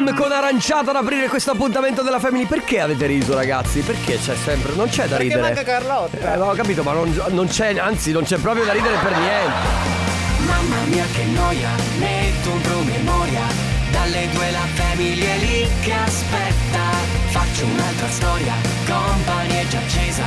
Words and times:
Jam 0.00 0.14
con 0.14 0.32
aranciata 0.32 0.90
ad 0.90 0.96
aprire 0.96 1.28
questo 1.28 1.50
appuntamento 1.50 2.00
della 2.02 2.18
Family. 2.18 2.46
Perché 2.46 2.80
avete 2.80 3.04
riso, 3.04 3.34
ragazzi? 3.34 3.80
Perché 3.80 4.18
c'è 4.18 4.34
sempre. 4.34 4.72
Non 4.74 4.88
c'è 4.88 5.02
da 5.02 5.16
Perché 5.16 5.22
ridere. 5.24 5.40
manca 5.42 5.62
Carlotta. 5.62 6.32
Eh, 6.32 6.36
no, 6.36 6.46
ho 6.46 6.54
capito, 6.54 6.82
ma 6.82 6.92
non, 6.92 7.22
non 7.28 7.46
c'è, 7.48 7.76
anzi, 7.78 8.10
non 8.10 8.24
c'è 8.24 8.38
proprio 8.38 8.64
da 8.64 8.72
ridere 8.72 8.96
per 8.96 9.12
niente. 9.18 9.98
Mamma 10.46 10.76
mia 10.86 11.04
che 11.12 11.24
noia, 11.24 11.68
metto 11.98 12.50
un 12.50 12.60
promemoria 12.62 13.42
Dalle 13.90 14.26
due 14.32 14.50
la 14.50 14.66
famiglia 14.74 15.34
è 15.34 15.38
lì 15.38 15.68
che 15.82 15.92
aspetta 15.92 16.80
Faccio 17.28 17.66
un'altra 17.66 18.08
storia, 18.08 18.54
compagnia 18.86 19.60
è 19.60 19.66
già 19.68 19.78
accesa 19.78 20.24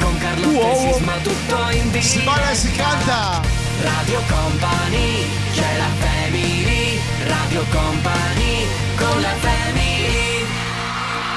Con 0.00 0.18
Carlotta 0.18 0.48
Wow. 0.58 0.88
e 0.88 0.92
Sisma 0.92 1.12
tutto 1.22 1.56
in 1.70 1.90
diretta 1.90 2.06
Si 2.06 2.18
balla 2.20 2.50
e 2.50 2.54
si 2.54 2.70
canta! 2.72 3.40
Radio 3.82 4.20
Company, 4.28 5.24
c'è 5.54 5.76
la 5.78 6.06
family 6.06 7.00
Radio 7.24 7.64
Company, 7.70 8.02
family 8.02 8.41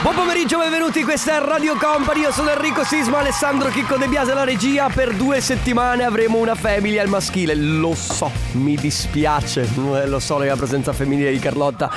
Buon 0.02 0.16
pomeriggio, 0.16 0.60
benvenuti, 0.60 1.04
questa 1.04 1.36
è 1.36 1.46
Radio 1.46 1.76
Company, 1.76 2.22
io 2.22 2.32
sono 2.32 2.52
Enrico 2.52 2.86
Sisma, 2.86 3.20
Alessandro 3.20 3.70
Chicco 3.70 3.98
De 3.98 4.08
Biase 4.08 4.32
alla 4.32 4.44
regia, 4.44 4.88
per 4.88 5.14
due 5.16 5.42
settimane 5.42 6.04
avremo 6.04 6.38
una 6.38 6.56
family 6.56 7.00
al 7.00 7.08
maschile, 7.08 7.56
lo 7.56 7.96
so, 7.96 8.32
mi 8.52 8.76
dispiace, 8.76 9.64
eh, 9.64 10.08
lo 10.08 10.20
so 10.20 10.38
la 10.38 10.56
presenza 10.56 10.94
femminile 10.94 11.32
di 11.32 11.40
Carlotta, 11.40 11.90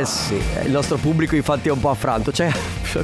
eh 0.00 0.04
sì, 0.06 0.40
il 0.64 0.70
nostro 0.70 0.96
pubblico 0.96 1.36
infatti 1.36 1.68
è 1.68 1.70
un 1.72 1.80
po' 1.80 1.90
affranto, 1.90 2.30
c'è 2.30 2.50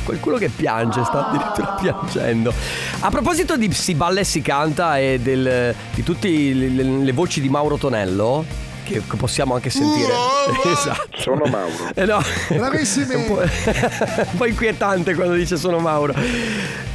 qualcuno 0.03 0.39
che 0.39 0.49
piange, 0.49 1.05
sta 1.05 1.29
addirittura 1.29 1.77
piangendo. 1.79 2.53
A 3.01 3.11
proposito 3.11 3.57
di 3.59 3.71
si 3.73 3.95
balla 3.95 4.21
e 4.21 4.25
si 4.25 4.41
canta 4.41 4.99
e 4.99 5.21
del- 5.21 5.75
di 5.93 6.03
tutte 6.03 6.29
le, 6.29 6.69
le 6.69 7.13
voci 7.13 7.43
di 7.43 7.51
Mauro 7.51 7.77
Tonello, 7.77 8.71
che 8.83 9.03
che 9.09 9.17
possiamo 9.17 9.55
anche 9.55 9.71
sentire, 9.71 10.13
esatto. 10.65 11.19
Sono 11.19 11.45
Mauro. 11.47 11.91
Eh 11.95 12.05
no. 12.05 12.23
Bravissimi. 12.49 13.13
È 13.13 13.17
un 13.17 13.27
po', 13.27 13.41
un 13.43 14.37
po' 14.37 14.47
inquietante 14.47 15.15
quando 15.15 15.35
dice 15.35 15.57
sono 15.57 15.79
Mauro. 15.79 16.15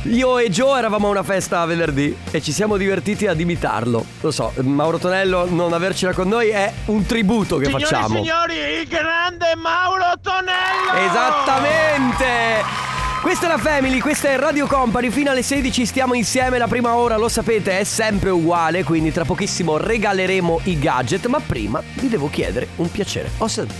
Io 0.03 0.38
e 0.38 0.49
Joe 0.49 0.77
eravamo 0.77 1.08
a 1.08 1.09
una 1.09 1.23
festa 1.23 1.65
venerdì 1.65 2.15
e 2.31 2.41
ci 2.41 2.52
siamo 2.52 2.77
divertiti 2.77 3.27
ad 3.27 3.39
imitarlo. 3.39 4.05
Lo 4.21 4.31
so, 4.31 4.53
Mauro 4.61 4.97
Tonello 4.99 5.47
non 5.49 5.73
avercela 5.73 6.13
con 6.13 6.27
noi 6.30 6.49
è 6.49 6.71
un 6.85 7.05
tributo 7.05 7.58
che 7.58 7.69
facciamo. 7.69 8.15
signori, 8.15 8.55
il 8.55 8.88
grande 8.88 9.55
Mauro 9.55 10.13
Tonello! 10.21 11.09
Esattamente! 11.09 12.97
Questa 13.28 13.47
è 13.47 13.50
la 13.50 13.58
Family, 13.58 14.00
questa 14.00 14.30
è 14.30 14.38
Radio 14.38 14.67
Company, 14.67 15.09
fino 15.09 15.31
alle 15.31 15.42
16 15.42 15.86
stiamo 15.86 16.14
insieme, 16.14 16.58
la 16.58 16.67
prima 16.67 16.95
ora 16.95 17.17
lo 17.17 17.28
sapete 17.28 17.78
è 17.78 17.83
sempre 17.83 18.30
uguale, 18.30 18.86
quindi 18.86 19.11
tra 19.11 19.25
pochissimo 19.25 19.75
regaleremo 19.75 20.61
i 20.64 20.80
gadget, 20.80 21.25
ma 21.25 21.42
prima 21.42 21.83
vi 21.95 22.08
devo 22.08 22.30
chiedere 22.30 22.70
un 22.78 22.89
piacere. 22.89 23.30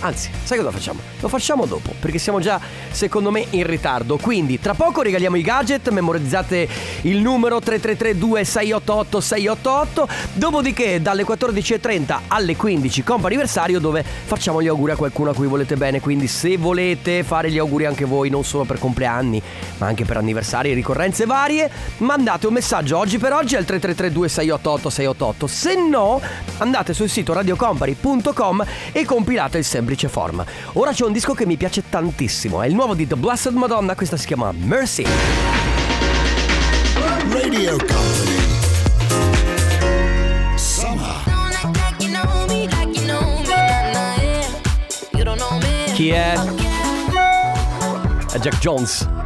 Anzi, 0.00 0.30
sai 0.44 0.58
cosa 0.58 0.70
facciamo? 0.70 1.00
Lo 1.20 1.28
facciamo 1.28 1.64
dopo, 1.64 1.94
perché 1.98 2.18
siamo 2.18 2.40
già 2.40 2.60
secondo 2.90 3.30
me 3.30 3.46
in 3.48 3.66
ritardo, 3.66 4.18
quindi 4.18 4.60
tra 4.60 4.74
poco 4.74 5.00
regaliamo 5.00 5.36
i 5.36 5.42
gadget, 5.42 5.88
memorizzate 5.88 6.68
il 7.02 7.16
numero 7.16 7.58
3332 7.58 8.44
688 8.44 9.20
688, 9.20 10.08
dopodiché 10.34 11.00
dalle 11.00 11.24
14.30 11.24 12.18
alle 12.28 12.54
15 12.54 13.02
comp'anniversario 13.02 13.80
dove 13.80 14.04
facciamo 14.04 14.60
gli 14.60 14.68
auguri 14.68 14.92
a 14.92 14.96
qualcuno 14.96 15.30
a 15.30 15.34
cui 15.34 15.46
volete 15.46 15.76
bene, 15.76 16.02
quindi 16.02 16.28
se 16.28 16.58
volete 16.58 17.22
fare 17.22 17.50
gli 17.50 17.56
auguri 17.56 17.86
anche 17.86 18.04
voi 18.04 18.28
non 18.28 18.44
solo 18.44 18.64
per 18.64 18.78
compleanni 18.78 19.36
ma 19.78 19.86
anche 19.86 20.04
per 20.04 20.16
anniversari 20.16 20.70
e 20.70 20.74
ricorrenze 20.74 21.24
varie, 21.26 21.70
mandate 21.98 22.46
un 22.46 22.52
messaggio 22.52 22.98
oggi 22.98 23.18
per 23.18 23.32
oggi 23.32 23.56
al 23.56 23.64
3332 23.64 24.28
688 24.28 24.90
688, 24.90 25.46
se 25.46 25.74
no 25.76 26.20
andate 26.58 26.94
sul 26.94 27.08
sito 27.08 27.32
radiocompany.com 27.32 28.64
e 28.92 29.04
compilate 29.04 29.58
il 29.58 29.64
semplice 29.64 30.08
form. 30.08 30.44
Ora 30.74 30.92
c'è 30.92 31.04
un 31.04 31.12
disco 31.12 31.34
che 31.34 31.46
mi 31.46 31.56
piace 31.56 31.84
tantissimo, 31.88 32.62
è 32.62 32.66
il 32.66 32.74
nuovo 32.74 32.94
di 32.94 33.06
The 33.06 33.16
Blessed 33.16 33.54
Madonna, 33.54 33.94
questa 33.94 34.16
si 34.16 34.26
chiama 34.26 34.52
Mercy. 34.52 35.04
Radio 37.30 37.76
Company. 37.76 38.36
Summer. 40.56 41.28
Chi 45.98 46.10
è? 46.10 46.34
È 48.30 48.38
Jack 48.38 48.58
Jones. 48.60 49.17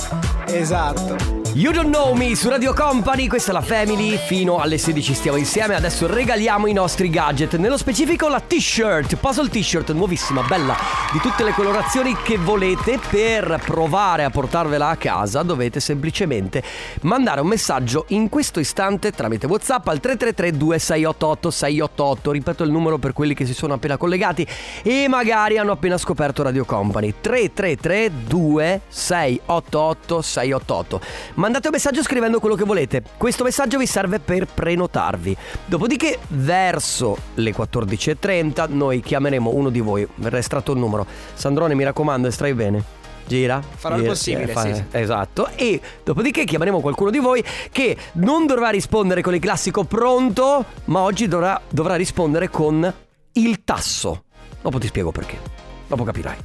Esatto. 0.54 1.41
You 1.54 1.70
Don't 1.70 1.92
Know 1.92 2.14
Me 2.14 2.34
su 2.34 2.48
Radio 2.48 2.72
Company, 2.72 3.26
questa 3.26 3.50
è 3.50 3.52
la 3.52 3.60
Family, 3.60 4.16
fino 4.16 4.56
alle 4.56 4.78
16 4.78 5.12
stiamo 5.12 5.36
insieme, 5.36 5.74
adesso 5.74 6.06
regaliamo 6.06 6.66
i 6.66 6.72
nostri 6.72 7.10
gadget, 7.10 7.56
nello 7.56 7.76
specifico 7.76 8.28
la 8.28 8.40
t-shirt, 8.40 9.16
puzzle 9.16 9.50
t-shirt 9.50 9.92
nuovissima, 9.92 10.40
bella, 10.44 10.74
di 11.12 11.18
tutte 11.20 11.44
le 11.44 11.52
colorazioni 11.52 12.16
che 12.22 12.38
volete, 12.38 12.98
per 13.06 13.60
provare 13.66 14.24
a 14.24 14.30
portarvela 14.30 14.88
a 14.88 14.96
casa 14.96 15.42
dovete 15.42 15.78
semplicemente 15.78 16.62
mandare 17.02 17.42
un 17.42 17.48
messaggio 17.48 18.06
in 18.08 18.30
questo 18.30 18.58
istante 18.58 19.10
tramite 19.10 19.46
Whatsapp 19.46 19.86
al 19.88 20.00
333 20.00 20.56
2688 20.56 21.50
688, 21.50 22.30
ripeto 22.30 22.64
il 22.64 22.70
numero 22.70 22.96
per 22.96 23.12
quelli 23.12 23.34
che 23.34 23.44
si 23.44 23.52
sono 23.52 23.74
appena 23.74 23.98
collegati 23.98 24.46
e 24.82 25.06
magari 25.06 25.58
hanno 25.58 25.72
appena 25.72 25.98
scoperto 25.98 26.42
Radio 26.42 26.64
Company, 26.64 27.12
333 27.20 28.10
2688 28.26 30.22
688. 30.22 31.40
Mandate 31.42 31.66
un 31.66 31.72
messaggio 31.72 32.04
scrivendo 32.04 32.38
quello 32.38 32.54
che 32.54 32.62
volete. 32.62 33.02
Questo 33.16 33.42
messaggio 33.42 33.76
vi 33.76 33.86
serve 33.86 34.20
per 34.20 34.46
prenotarvi. 34.46 35.36
Dopodiché, 35.64 36.20
verso 36.28 37.16
le 37.34 37.52
14.30, 37.52 38.72
noi 38.72 39.00
chiameremo 39.00 39.50
uno 39.52 39.68
di 39.68 39.80
voi. 39.80 40.06
Verrà 40.14 40.38
estratto 40.38 40.70
un 40.70 40.78
numero. 40.78 41.04
Sandrone, 41.34 41.74
mi 41.74 41.82
raccomando, 41.82 42.28
estrai 42.28 42.54
bene. 42.54 42.84
Gira. 43.26 43.60
Farò 43.60 43.96
il 43.96 44.02
Gira, 44.02 44.12
possibile, 44.12 44.52
eh, 44.52 44.56
sì, 44.56 44.74
sì. 44.74 44.84
Esatto. 44.92 45.48
E 45.56 45.80
dopodiché 46.04 46.44
chiameremo 46.44 46.78
qualcuno 46.78 47.10
di 47.10 47.18
voi 47.18 47.44
che 47.72 47.96
non 48.12 48.46
dovrà 48.46 48.68
rispondere 48.68 49.20
con 49.20 49.34
il 49.34 49.40
classico 49.40 49.82
pronto, 49.82 50.64
ma 50.84 51.00
oggi 51.00 51.26
dovrà, 51.26 51.60
dovrà 51.68 51.96
rispondere 51.96 52.50
con 52.50 52.94
il 53.32 53.64
tasso. 53.64 54.22
Dopo 54.60 54.78
ti 54.78 54.86
spiego 54.86 55.10
perché. 55.10 55.38
Dopo 55.88 56.04
capirai. 56.04 56.36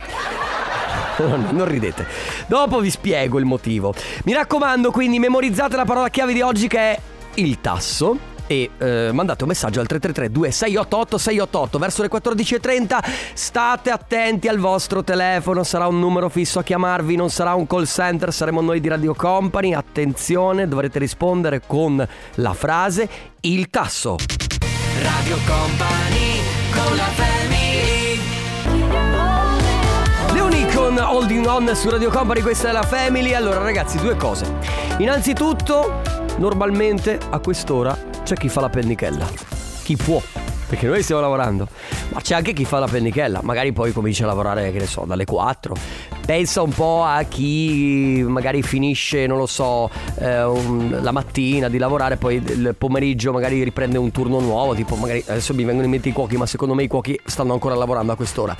Non, 1.28 1.50
non 1.51 1.67
ridete. 1.67 2.05
Dopo 2.47 2.79
vi 2.79 2.89
spiego 2.89 3.39
il 3.39 3.45
motivo. 3.45 3.94
Mi 4.25 4.33
raccomando, 4.33 4.91
quindi 4.91 5.19
memorizzate 5.19 5.75
la 5.75 5.85
parola 5.85 6.09
chiave 6.09 6.33
di 6.33 6.41
oggi 6.41 6.67
che 6.67 6.79
è 6.79 7.00
il 7.35 7.59
tasso. 7.59 8.35
E 8.50 8.69
eh, 8.78 9.09
mandate 9.11 9.44
un 9.44 9.50
messaggio 9.50 9.81
al 9.81 9.88
333 9.88 10.31
2688 10.31 11.17
688 11.17 11.77
verso 11.77 12.01
le 12.01 12.09
14.30 12.09 13.00
state 13.33 13.89
attenti 13.89 14.47
al 14.47 14.57
vostro 14.57 15.03
telefono 15.03 15.63
sarà 15.63 15.85
un 15.88 16.00
numero 16.00 16.29
fisso 16.29 16.59
a 16.59 16.63
chiamarvi 16.63 17.17
non 17.17 17.29
sarà 17.29 17.56
un 17.56 17.67
call 17.67 17.83
center 17.83 18.31
saremo 18.31 18.61
noi 18.61 18.79
di 18.79 18.88
Radio 18.88 19.13
Company 19.16 19.73
attenzione 19.73 20.66
dovrete 20.66 20.97
rispondere 20.97 21.61
con 21.67 22.07
la 22.35 22.53
frase 22.53 23.09
il 23.41 23.69
tasso 23.69 24.16
Radio 25.01 25.38
Company, 25.45 26.41
con 26.72 26.95
la 26.95 27.03
family 27.03 27.26
Holding 31.09 31.45
On 31.45 31.72
su 31.73 31.90
Radio 31.90 32.09
Company, 32.09 32.41
questa 32.41 32.68
è 32.68 32.72
la 32.73 32.81
Family. 32.81 33.34
Allora 33.34 33.59
ragazzi, 33.59 33.97
due 33.97 34.18
cose. 34.18 34.57
Innanzitutto, 34.97 36.01
normalmente 36.38 37.18
a 37.29 37.40
quest'ora 37.40 37.97
c'è 38.23 38.35
chi 38.35 38.50
fa 38.50 38.59
la 38.59 38.69
pennichella. 38.69 39.25
Chi 39.84 39.95
può. 39.95 40.22
Perché 40.68 40.85
noi 40.85 41.01
stiamo 41.01 41.22
lavorando. 41.22 41.69
Ma 42.09 42.19
c'è 42.19 42.35
anche 42.35 42.51
chi 42.51 42.66
fa 42.66 42.79
la 42.79 42.88
pennichella. 42.88 43.40
Magari 43.41 43.72
poi 43.72 43.94
comincia 43.94 44.25
a 44.25 44.28
lavorare, 44.28 44.69
che 44.73 44.79
ne 44.79 44.85
so, 44.85 45.06
dalle 45.06 45.23
4. 45.23 45.75
Pensa 46.27 46.61
un 46.61 46.71
po' 46.71 47.05
a 47.05 47.23
chi 47.23 48.21
magari 48.27 48.61
finisce, 48.61 49.27
non 49.27 49.38
lo 49.38 49.45
so, 49.45 49.89
eh, 50.19 50.43
un- 50.43 50.99
la 51.01 51.11
mattina 51.11 51.69
di 51.69 51.77
lavorare, 51.77 52.18
poi 52.18 52.35
il 52.35 52.75
pomeriggio 52.77 53.31
magari 53.31 53.63
riprende 53.63 53.97
un 53.97 54.12
turno 54.12 54.41
nuovo. 54.41 54.75
Tipo, 54.75 54.95
magari 54.95 55.24
adesso 55.25 55.53
mi 55.53 55.63
vengono 55.63 55.85
in 55.85 55.91
mente 55.91 56.09
i 56.09 56.12
cuochi, 56.12 56.35
ma 56.35 56.45
secondo 56.45 56.74
me 56.74 56.83
i 56.83 56.88
cuochi 56.88 57.18
stanno 57.24 57.53
ancora 57.53 57.75
lavorando 57.75 58.12
a 58.12 58.18
quest'ora. 58.18 58.53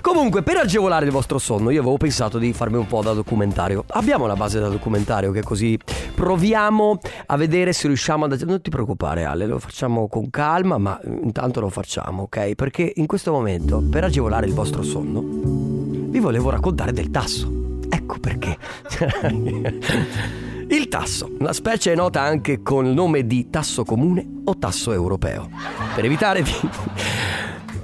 Comunque, 0.00 0.42
per 0.42 0.56
agevolare 0.56 1.04
il 1.04 1.12
vostro 1.12 1.38
sonno, 1.38 1.70
io 1.70 1.80
avevo 1.80 1.96
pensato 1.96 2.38
di 2.38 2.52
farmi 2.52 2.76
un 2.76 2.88
po' 2.88 3.02
da 3.02 3.12
documentario. 3.12 3.84
Abbiamo 3.90 4.26
la 4.26 4.34
base 4.34 4.58
da 4.58 4.68
documentario 4.68 5.30
che 5.30 5.44
così 5.44 5.78
proviamo 6.12 6.98
a 7.26 7.36
vedere 7.36 7.72
se 7.72 7.86
riusciamo 7.86 8.24
ad... 8.24 8.40
Non 8.42 8.60
ti 8.60 8.70
preoccupare 8.70 9.22
Ale, 9.22 9.46
lo 9.46 9.60
facciamo 9.60 10.08
con 10.08 10.28
calma, 10.28 10.76
ma 10.76 10.98
intanto 11.22 11.60
lo 11.60 11.68
facciamo, 11.68 12.22
ok? 12.24 12.56
Perché 12.56 12.92
in 12.96 13.06
questo 13.06 13.30
momento, 13.30 13.80
per 13.88 14.02
agevolare 14.02 14.46
il 14.46 14.54
vostro 14.54 14.82
sonno, 14.82 15.81
vi 16.12 16.18
volevo 16.18 16.50
raccontare 16.50 16.92
del 16.92 17.10
tasso. 17.10 17.50
Ecco 17.88 18.18
perché. 18.20 18.58
Il 20.68 20.88
tasso, 20.88 21.30
una 21.38 21.54
specie 21.54 21.92
è 21.92 21.94
nota 21.94 22.22
anche 22.22 22.62
con 22.62 22.86
il 22.86 22.94
nome 22.94 23.26
di 23.26 23.50
tasso 23.50 23.84
comune 23.84 24.40
o 24.44 24.56
tasso 24.56 24.92
europeo. 24.92 25.50
Per 25.94 26.02
evitare 26.02 26.42
di, 26.42 26.52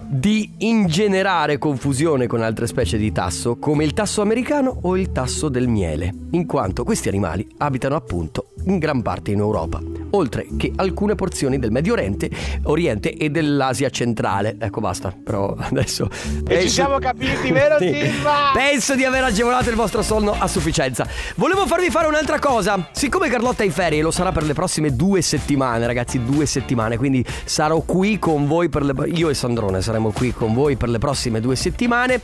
di 0.08 0.50
ingenerare 0.58 1.58
confusione 1.58 2.26
con 2.26 2.40
altre 2.40 2.66
specie 2.66 2.96
di 2.96 3.12
tasso, 3.12 3.56
come 3.56 3.84
il 3.84 3.92
tasso 3.92 4.22
americano 4.22 4.78
o 4.82 4.96
il 4.96 5.12
tasso 5.12 5.50
del 5.50 5.69
miele, 5.69 6.14
in 6.30 6.46
quanto 6.46 6.84
questi 6.84 7.08
animali 7.08 7.46
abitano 7.58 7.96
appunto 7.96 8.52
in 8.69 8.79
gran 8.79 9.03
parte 9.03 9.31
in 9.32 9.38
Europa. 9.38 9.81
oltre 10.11 10.47
che 10.56 10.73
alcune 10.76 11.15
porzioni 11.15 11.59
del 11.59 11.70
Medio 11.70 11.93
Oriente, 11.93 12.31
Oriente 12.65 13.15
e 13.15 13.31
dell'Asia 13.31 13.91
centrale. 13.91 14.56
Ecco, 14.59 14.81
basta, 14.81 15.12
però 15.12 15.55
adesso... 15.59 16.09
E 16.47 16.62
ci 16.62 16.69
siamo 16.69 16.99
capiti, 16.99 17.50
vero 17.50 17.76
Sì. 17.79 17.93
Silva? 17.93 18.53
Penso 18.55 18.94
di 18.94 19.05
aver 19.05 19.25
agevolato 19.25 19.69
il 19.70 19.76
vostro 19.76 20.03
sonno 20.03 20.35
a 20.38 20.47
sufficienza. 20.47 21.06
Volevo 21.37 21.67
farvi 21.67 21.91
fare 21.91 22.06
un'altra 22.06 22.38
cosa. 22.38 22.88
Siccome 22.93 23.29
Carlotta 23.29 23.62
è 23.62 23.67
in 23.67 23.73
ferie, 23.73 24.00
lo 24.03 24.11
sarà 24.11 24.32
per 24.32 24.44
le 24.44 24.55
prossime 24.55 24.94
due 24.94 25.21
settimane, 25.21 25.87
ragazzi, 25.87 26.25
due 26.25 26.47
settimane. 26.47 26.97
Quindi 26.97 27.25
sarò 27.44 27.81
qui 27.81 28.19
con 28.19 28.47
voi 28.47 28.69
per 28.69 28.85
le. 28.85 28.94
Io 29.11 29.29
e 29.29 29.35
Sandrone 29.35 29.82
saremo 29.82 30.11
qui 30.11 30.32
con 30.32 30.55
voi 30.55 30.76
per 30.76 30.88
le 30.88 30.99
prossime 30.99 31.41
due 31.41 31.56
settimane. 31.56 32.21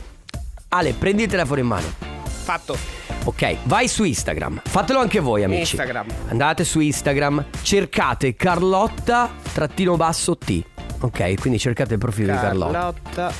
Ale, 0.69 0.93
prendi 0.93 1.23
il 1.23 1.29
telefono 1.29 1.59
in 1.59 1.67
mano. 1.67 2.14
Fatto. 2.45 2.77
Ok, 3.23 3.57
vai 3.63 3.87
su 3.87 4.03
Instagram. 4.03 4.61
Fatelo 4.63 4.99
anche 4.99 5.19
voi, 5.19 5.43
amici. 5.43 5.61
Instagram. 5.75 6.05
Andate 6.27 6.63
su 6.63 6.79
Instagram, 6.79 7.43
cercate 7.63 8.35
Carlotta 8.35 9.31
trattino 9.51 9.95
basso 9.97 10.37
T. 10.37 10.63
Ok, 10.99 11.39
quindi 11.39 11.57
cercate 11.57 11.93
il 11.93 11.99
profilo 11.99 12.33
di 12.33 12.37
Carlotta. 12.37 12.71
Carlotta. 12.71 13.33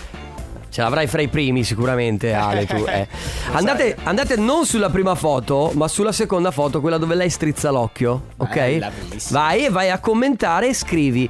Ce 0.69 0.81
l'avrai 0.81 1.05
fra 1.05 1.21
i 1.21 1.27
primi 1.27 1.63
sicuramente 1.63 2.33
Ale 2.33 2.65
tu 2.65 2.83
eh. 2.89 3.07
andate, 3.53 3.95
andate 4.03 4.35
non 4.35 4.65
sulla 4.65 4.89
prima 4.89 5.15
foto 5.15 5.71
Ma 5.73 5.87
sulla 5.87 6.11
seconda 6.11 6.51
foto 6.51 6.81
Quella 6.81 6.97
dove 6.97 7.15
lei 7.15 7.29
strizza 7.29 7.69
l'occhio 7.71 8.23
Ok? 8.35 8.53
Bella. 8.53 8.91
Vai 9.29 9.63
e 9.67 9.69
vai 9.69 9.89
a 9.89 9.99
commentare 9.99 10.67
e 10.67 10.73
scrivi 10.73 11.29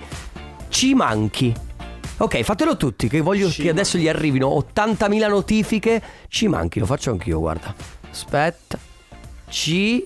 Ci 0.69 0.95
manchi 0.95 1.54
Ok 2.17 2.41
fatelo 2.44 2.77
tutti 2.77 3.09
Che 3.09 3.19
voglio 3.19 3.50
Ci 3.50 3.63
che 3.63 3.69
adesso 3.69 3.97
gli 3.97 4.07
arrivino 4.07 4.47
80.000 4.47 5.27
notifiche. 5.27 6.01
Ci 6.27 6.47
manchi 6.47 6.79
Lo 6.79 6.85
faccio 6.85 7.12
anch'io 7.12 7.39
guarda. 7.39 7.73
Aspetta. 8.09 8.77
Ci 9.50 10.06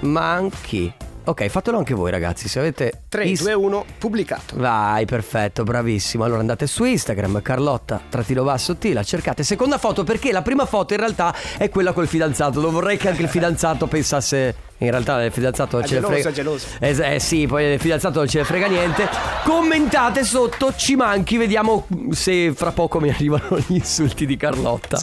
manchi 0.00 0.92
Ok 1.26 1.48
fatelo 1.48 1.78
anche 1.78 1.94
voi 1.94 2.10
ragazzi 2.10 2.48
Se 2.48 2.58
avete 2.58 3.04
3, 3.08 3.24
is- 3.24 3.40
2, 3.40 3.54
1, 3.54 3.84
pubblicato. 3.98 4.56
Vai, 4.56 5.06
perfetto, 5.06 5.62
bravissimo. 5.62 6.22
Allora 6.24 6.40
andate 6.40 6.66
su 6.66 6.84
Instagram, 6.84 7.40
Carlotta, 7.40 8.00
trattino 8.10 8.42
basso 8.42 8.76
T, 8.76 8.90
la 8.92 9.02
cercate. 9.02 9.42
Seconda 9.42 9.78
foto, 9.78 10.04
perché 10.04 10.32
la 10.32 10.42
prima 10.42 10.66
foto 10.66 10.92
in 10.92 11.00
realtà 11.00 11.34
è 11.56 11.70
quella 11.70 11.92
col 11.92 12.06
fidanzato. 12.08 12.60
Non 12.60 12.72
vorrei 12.72 12.98
che 12.98 13.08
anche 13.08 13.22
il 13.22 13.28
fidanzato 13.28 13.86
pensasse. 13.86 14.54
In 14.78 14.90
realtà 14.90 15.22
il 15.24 15.32
fidanzato 15.32 15.76
non 15.76 15.84
È 15.84 15.88
ce 15.88 15.94
ne 15.94 16.00
geloso, 16.00 16.14
frega. 16.14 16.28
è 16.28 16.32
geloso. 16.32 16.66
Eh, 16.80 17.14
eh, 17.14 17.20
sì, 17.20 17.46
poi 17.46 17.64
il 17.72 17.80
fidanzato 17.80 18.18
non 18.18 18.28
ce 18.28 18.38
ne 18.38 18.44
frega 18.44 18.66
niente. 18.66 19.08
Commentate 19.44 20.24
sotto, 20.24 20.74
ci 20.76 20.94
manchi, 20.96 21.36
vediamo 21.38 21.86
se 22.10 22.52
fra 22.54 22.72
poco 22.72 23.00
mi 23.00 23.08
arrivano 23.08 23.56
gli 23.66 23.74
insulti 23.76 24.26
di 24.26 24.36
Carlotta. 24.36 24.98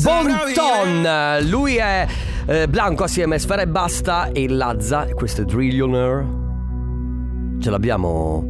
Bonton, 0.00 1.38
lui 1.48 1.76
è 1.76 2.06
eh, 2.46 2.68
Blanco 2.68 3.04
assieme 3.04 3.36
a 3.36 3.38
Sfera 3.38 3.62
e 3.62 3.68
Basta 3.68 4.30
e 4.32 4.48
Lazza, 4.48 5.06
questo 5.14 5.42
è 5.42 5.44
Drillionaire. 5.44 6.38
Ce 7.60 7.70
l'abbiamo 7.70 8.44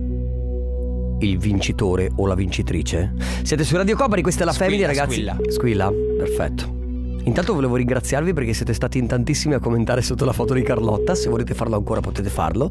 il 1.20 1.38
vincitore 1.38 2.10
o 2.16 2.26
la 2.26 2.34
vincitrice? 2.34 3.12
Siete 3.42 3.64
su 3.64 3.76
Radio 3.76 3.96
Company, 3.96 4.22
questa 4.22 4.42
è 4.42 4.44
la 4.46 4.52
Squilla, 4.52 4.70
Family 4.70 4.86
ragazzi. 4.86 5.12
squilla. 5.12 5.36
Squilla, 5.50 5.92
perfetto. 6.16 6.78
Intanto 7.24 7.52
volevo 7.52 7.76
ringraziarvi 7.76 8.32
perché 8.32 8.54
siete 8.54 8.72
stati 8.72 8.96
in 8.96 9.06
tantissimi 9.06 9.52
a 9.54 9.58
commentare 9.58 10.00
sotto 10.00 10.24
la 10.24 10.32
foto 10.32 10.54
di 10.54 10.62
Carlotta. 10.62 11.14
Se 11.14 11.28
volete 11.28 11.52
farlo 11.52 11.76
ancora 11.76 12.00
potete 12.00 12.30
farlo. 12.30 12.70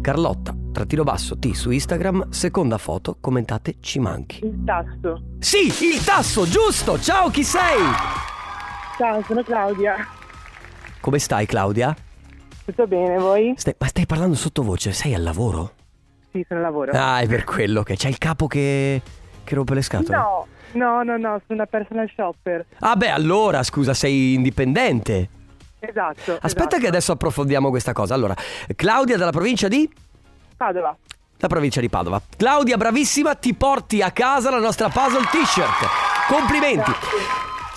Carlotta, 0.00 0.54
trattino 0.72 1.02
basso 1.02 1.36
T 1.38 1.50
su 1.52 1.70
Instagram, 1.70 2.28
seconda 2.30 2.78
foto, 2.78 3.16
commentate 3.20 3.76
ci 3.80 3.98
manchi. 3.98 4.44
Il 4.44 4.62
tasto. 4.64 5.22
Sì, 5.40 5.66
il 5.66 6.04
tasso, 6.04 6.46
giusto! 6.46 7.00
Ciao, 7.00 7.28
chi 7.30 7.42
sei? 7.42 7.80
Ciao, 8.96 9.22
sono 9.26 9.42
Claudia. 9.42 9.96
Come 11.00 11.18
stai 11.18 11.46
Claudia? 11.46 11.94
Tutto 12.64 12.86
bene, 12.86 13.18
voi? 13.18 13.54
Stai- 13.56 13.74
ma 13.78 13.86
stai 13.86 14.06
parlando 14.06 14.34
sottovoce, 14.34 14.92
sei 14.92 15.14
al 15.14 15.22
lavoro? 15.22 15.72
Sì, 16.32 16.44
sono 16.46 16.60
al 16.60 16.66
lavoro. 16.66 16.92
Ah, 16.92 17.20
è 17.20 17.26
per 17.26 17.44
quello 17.44 17.82
che 17.82 17.96
c'è 17.96 18.08
il 18.08 18.18
capo 18.18 18.46
che, 18.46 19.00
che 19.44 19.54
rompe 19.54 19.74
le 19.74 19.82
scatole. 19.82 20.16
No, 20.16 20.46
no, 20.72 21.02
no, 21.02 21.16
no, 21.16 21.40
sono 21.46 21.60
una 21.60 21.66
personal 21.66 22.10
shopper. 22.14 22.66
Ah 22.80 22.96
beh, 22.96 23.10
allora, 23.10 23.62
scusa, 23.62 23.94
sei 23.94 24.34
indipendente. 24.34 25.28
Esatto. 25.80 26.38
Aspetta 26.40 26.48
esatto. 26.50 26.78
che 26.78 26.86
adesso 26.88 27.12
approfondiamo 27.12 27.70
questa 27.70 27.92
cosa. 27.92 28.14
Allora, 28.14 28.34
Claudia 28.74 29.16
dalla 29.16 29.32
provincia 29.32 29.68
di... 29.68 29.88
Padova. 30.56 30.94
La 31.38 31.48
provincia 31.48 31.80
di 31.80 31.88
Padova. 31.88 32.20
Claudia, 32.36 32.76
bravissima, 32.76 33.34
ti 33.36 33.54
porti 33.54 34.02
a 34.02 34.10
casa 34.10 34.50
la 34.50 34.58
nostra 34.58 34.88
puzzle 34.88 35.24
t-shirt. 35.30 35.86
Complimenti. 36.28 36.90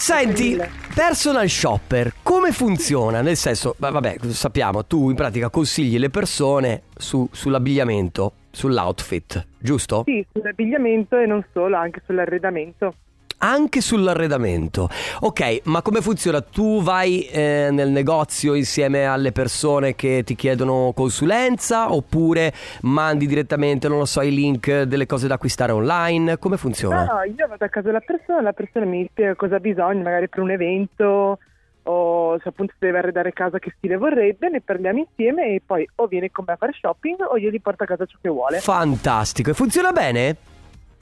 Senti, 0.01 0.57
personal 0.95 1.47
shopper, 1.47 2.11
come 2.23 2.51
funziona? 2.51 3.21
Nel 3.21 3.35
senso, 3.35 3.75
vabbè, 3.77 4.15
sappiamo, 4.29 4.83
tu 4.83 5.11
in 5.11 5.15
pratica 5.15 5.51
consigli 5.51 5.99
le 5.99 6.09
persone 6.09 6.81
su- 6.97 7.29
sull'abbigliamento, 7.31 8.33
sull'outfit, 8.49 9.45
giusto? 9.59 10.01
Sì, 10.07 10.25
sull'abbigliamento 10.33 11.19
e 11.19 11.27
non 11.27 11.45
solo, 11.53 11.77
anche 11.77 12.01
sull'arredamento. 12.07 12.95
Anche 13.43 13.81
sull'arredamento. 13.81 14.87
Ok, 15.21 15.61
ma 15.63 15.81
come 15.81 16.01
funziona? 16.01 16.41
Tu 16.41 16.83
vai 16.83 17.23
eh, 17.23 17.69
nel 17.71 17.89
negozio 17.89 18.53
insieme 18.53 19.05
alle 19.05 19.31
persone 19.31 19.95
che 19.95 20.21
ti 20.23 20.35
chiedono 20.35 20.91
consulenza 20.95 21.91
oppure 21.91 22.53
mandi 22.81 23.25
direttamente, 23.25 23.87
non 23.87 23.97
lo 23.97 24.05
so, 24.05 24.21
i 24.21 24.31
link 24.31 24.83
delle 24.83 25.07
cose 25.07 25.27
da 25.27 25.33
acquistare 25.35 25.71
online? 25.71 26.37
Come 26.37 26.57
funziona? 26.57 27.03
No, 27.05 27.23
io 27.23 27.47
vado 27.47 27.65
a 27.65 27.69
casa 27.69 27.87
della 27.87 27.99
persona, 27.99 28.41
la 28.41 28.53
persona 28.53 28.85
mi 28.85 29.07
spiega 29.09 29.33
cosa 29.33 29.55
ha 29.55 29.59
bisogno, 29.59 30.03
magari 30.03 30.29
per 30.29 30.39
un 30.39 30.51
evento 30.51 31.39
o 31.83 32.39
se 32.39 32.47
appunto 32.47 32.75
deve 32.77 32.99
arredare 32.99 33.33
casa 33.33 33.57
che 33.57 33.73
stile 33.75 33.97
vorrebbe, 33.97 34.49
ne 34.49 34.61
parliamo 34.61 34.99
insieme 34.99 35.55
e 35.55 35.61
poi 35.65 35.87
o 35.95 36.05
viene 36.05 36.29
con 36.29 36.45
me 36.47 36.53
a 36.53 36.57
fare 36.57 36.73
shopping 36.73 37.25
o 37.27 37.37
io 37.37 37.49
gli 37.49 37.59
porto 37.59 37.83
a 37.83 37.87
casa 37.87 38.05
ciò 38.05 38.17
che 38.21 38.29
vuole. 38.29 38.59
Fantastico, 38.59 39.49
e 39.49 39.53
funziona 39.53 39.91
bene? 39.91 40.35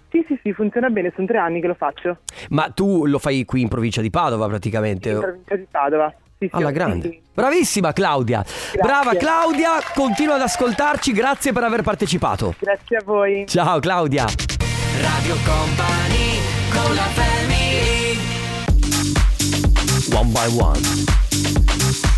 Sì, 0.10 0.24
sì, 0.28 0.40
sì, 0.42 0.54
funziona 0.54 0.90
bene, 0.90 1.12
sono 1.16 1.28
tre 1.28 1.38
anni 1.38 1.62
che 1.62 1.68
lo 1.68 1.76
faccio. 1.76 2.18
Ma 2.50 2.70
tu 2.72 3.06
lo 3.06 3.20
fai 3.20 3.46
qui 3.46 3.62
in 3.62 3.68
provincia 3.68 4.02
di 4.02 4.10
Padova 4.10 4.48
praticamente? 4.48 5.10
In 5.12 5.20
provincia 5.20 5.56
di 5.56 5.68
Padova. 5.70 6.14
Sì, 6.40 6.48
sì, 6.48 6.56
Alla 6.56 6.72
grande. 6.72 7.10
sì. 7.10 7.22
Bravissima 7.34 7.92
Claudia. 7.94 8.44
Brava 8.82 9.14
Claudia, 9.16 9.72
continua 9.94 10.36
ad 10.36 10.42
ascoltarci, 10.42 11.12
grazie 11.12 11.52
per 11.52 11.64
aver 11.64 11.82
partecipato. 11.84 12.56
Grazie 12.60 12.98
a 12.98 13.02
voi. 13.04 13.46
Ciao 13.48 13.80
Claudia. 13.80 14.26
Radio 15.02 15.36
Company 15.46 16.40
con 16.72 16.96
la 16.96 17.02
family 17.02 18.18
One 20.14 20.32
by 20.32 20.58
One. 20.60 20.80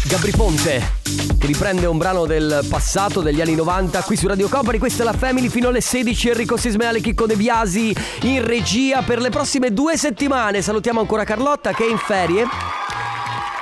Gabri 0.07 0.31
Ponte 0.31 1.00
che 1.37 1.47
riprende 1.47 1.85
un 1.85 1.97
brano 1.97 2.25
del 2.25 2.65
passato 2.69 3.21
degli 3.21 3.41
anni 3.41 3.55
90 3.55 4.01
qui 4.03 4.15
su 4.15 4.27
Radio 4.27 4.47
Company. 4.47 4.77
Questa 4.77 5.03
è 5.03 5.05
la 5.05 5.13
Family 5.13 5.49
fino 5.49 5.69
alle 5.69 5.81
16. 5.81 6.29
Enrico 6.29 6.57
Sismeale, 6.57 7.01
Chicco 7.01 7.25
De 7.25 7.35
Biasi 7.35 7.95
in 8.21 8.45
regia 8.45 9.01
per 9.01 9.19
le 9.19 9.29
prossime 9.29 9.73
due 9.73 9.97
settimane. 9.97 10.61
Salutiamo 10.61 10.99
ancora 10.99 11.23
Carlotta 11.23 11.73
che 11.73 11.85
è 11.85 11.89
in 11.89 11.97
ferie. 11.97 12.45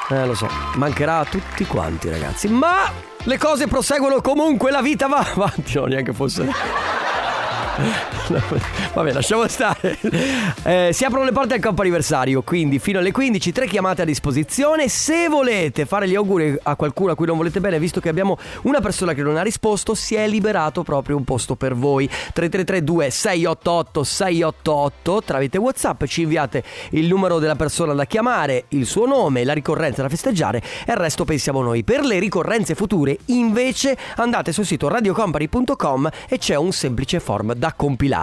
Eh, 0.09 0.25
lo 0.25 0.33
so, 0.33 0.49
mancherà 0.75 1.19
a 1.19 1.25
tutti 1.25 1.65
quanti, 1.65 2.09
ragazzi. 2.09 2.47
Ma 2.47 2.91
le 3.23 3.37
cose 3.37 3.67
proseguono 3.67 4.21
comunque, 4.21 4.71
la 4.71 4.81
vita 4.81 5.07
va 5.07 5.25
avanti. 5.33 5.75
Non 5.75 5.89
neanche 5.89 6.13
fosse. 6.13 6.47
Vabbè, 8.93 9.13
lasciamo 9.13 9.47
stare. 9.47 9.97
Eh, 10.63 10.89
si 10.93 11.03
aprono 11.03 11.25
le 11.25 11.31
porte 11.31 11.55
al 11.55 11.59
campo 11.59 11.81
anniversario, 11.81 12.41
quindi 12.41 12.79
fino 12.79 12.99
alle 12.99 13.11
15 13.11 13.51
tre 13.51 13.67
chiamate 13.67 14.03
a 14.03 14.05
disposizione. 14.05 14.87
Se 14.87 15.27
volete 15.27 15.85
fare 15.85 16.07
gli 16.07 16.15
auguri 16.15 16.57
a 16.61 16.75
qualcuno 16.75 17.11
a 17.11 17.15
cui 17.15 17.25
non 17.25 17.37
volete 17.37 17.59
bene, 17.59 17.79
visto 17.79 17.99
che 17.99 18.09
abbiamo 18.09 18.37
una 18.63 18.81
persona 18.81 19.13
che 19.13 19.23
non 19.23 19.37
ha 19.37 19.41
risposto, 19.41 19.95
si 19.95 20.15
è 20.15 20.27
liberato 20.27 20.83
proprio 20.83 21.17
un 21.17 21.23
posto 21.23 21.55
per 21.55 21.75
voi. 21.75 22.07
3332 22.07 23.09
688 23.09 24.03
688 24.03 25.21
tramite 25.25 25.57
WhatsApp 25.57 26.03
ci 26.05 26.21
inviate 26.21 26.63
il 26.91 27.07
numero 27.07 27.39
della 27.39 27.55
persona 27.55 27.93
da 27.93 28.05
chiamare, 28.05 28.65
il 28.69 28.85
suo 28.85 29.05
nome, 29.05 29.43
la 29.43 29.53
ricorrenza 29.53 30.01
da 30.01 30.09
festeggiare 30.09 30.61
e 30.85 30.91
il 30.91 30.97
resto 30.97 31.25
pensiamo 31.25 31.61
noi. 31.61 31.83
Per 31.83 32.03
le 32.03 32.19
ricorrenze 32.19 32.75
future, 32.75 33.17
invece, 33.25 33.97
andate 34.17 34.51
sul 34.51 34.65
sito 34.65 34.87
radiocompany.com 34.87 36.09
e 36.27 36.37
c'è 36.37 36.55
un 36.55 36.71
semplice 36.71 37.19
form 37.19 37.53
da 37.53 37.73
compilare. 37.73 38.18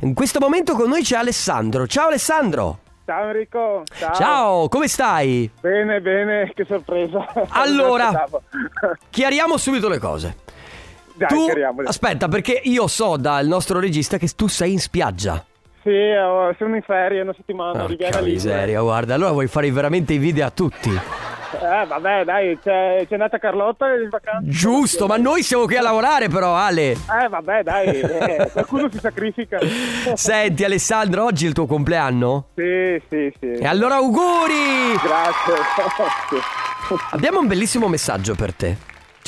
In 0.00 0.14
questo 0.14 0.38
momento 0.38 0.74
con 0.74 0.88
noi 0.88 1.02
c'è 1.02 1.16
Alessandro. 1.16 1.86
Ciao 1.86 2.08
Alessandro! 2.08 2.78
Ciao 3.04 3.26
Enrico. 3.26 3.82
Ciao. 3.98 4.14
Ciao, 4.14 4.68
come 4.68 4.86
stai? 4.86 5.50
Bene, 5.60 6.00
bene, 6.00 6.52
che 6.54 6.64
sorpresa. 6.64 7.26
Allora, 7.50 8.24
chiariamo 9.10 9.56
subito 9.56 9.88
le 9.88 9.98
cose. 9.98 10.36
Dai, 11.14 11.28
tu, 11.28 11.48
aspetta, 11.84 12.28
perché 12.28 12.60
io 12.64 12.86
so 12.86 13.16
dal 13.16 13.46
nostro 13.46 13.80
regista 13.80 14.16
che 14.16 14.28
tu 14.28 14.46
sei 14.46 14.72
in 14.72 14.78
spiaggia. 14.78 15.44
Sì, 15.82 15.90
oh, 15.90 16.54
sono 16.58 16.76
in 16.76 16.82
ferie 16.82 17.22
una 17.22 17.32
settimana, 17.34 17.84
Porca 17.84 18.06
Ligure. 18.06 18.22
miseria, 18.22 18.80
guarda, 18.82 19.14
allora 19.14 19.32
vuoi 19.32 19.46
fare 19.46 19.70
veramente 19.72 20.12
i 20.12 20.18
video 20.18 20.46
a 20.46 20.50
tutti. 20.50 20.90
Eh, 20.90 21.86
vabbè, 21.86 22.24
dai, 22.24 22.58
c'è, 22.62 23.04
c'è 23.08 23.16
nata 23.16 23.38
Carlotta 23.38 23.92
in 23.94 24.08
vacanza. 24.08 24.48
Giusto, 24.48 25.06
ma 25.06 25.16
noi 25.16 25.42
siamo 25.42 25.64
qui 25.64 25.76
a 25.76 25.82
lavorare 25.82 26.28
però, 26.28 26.54
Ale. 26.54 26.92
Eh, 26.92 27.28
vabbè, 27.28 27.62
dai, 27.62 28.00
eh, 28.00 28.50
qualcuno 28.52 28.88
si 28.90 28.98
sacrifica. 28.98 29.58
Senti 30.14 30.64
Alessandro, 30.64 31.24
oggi 31.24 31.46
è 31.46 31.48
il 31.48 31.54
tuo 31.54 31.66
compleanno? 31.66 32.50
Sì, 32.54 33.02
sì, 33.08 33.32
sì. 33.40 33.52
E 33.52 33.66
allora 33.66 33.96
auguri! 33.96 34.94
Grazie, 35.02 35.54
grazie. 35.74 36.38
Abbiamo 37.10 37.40
un 37.40 37.46
bellissimo 37.46 37.88
messaggio 37.88 38.34
per 38.34 38.54
te. 38.54 38.76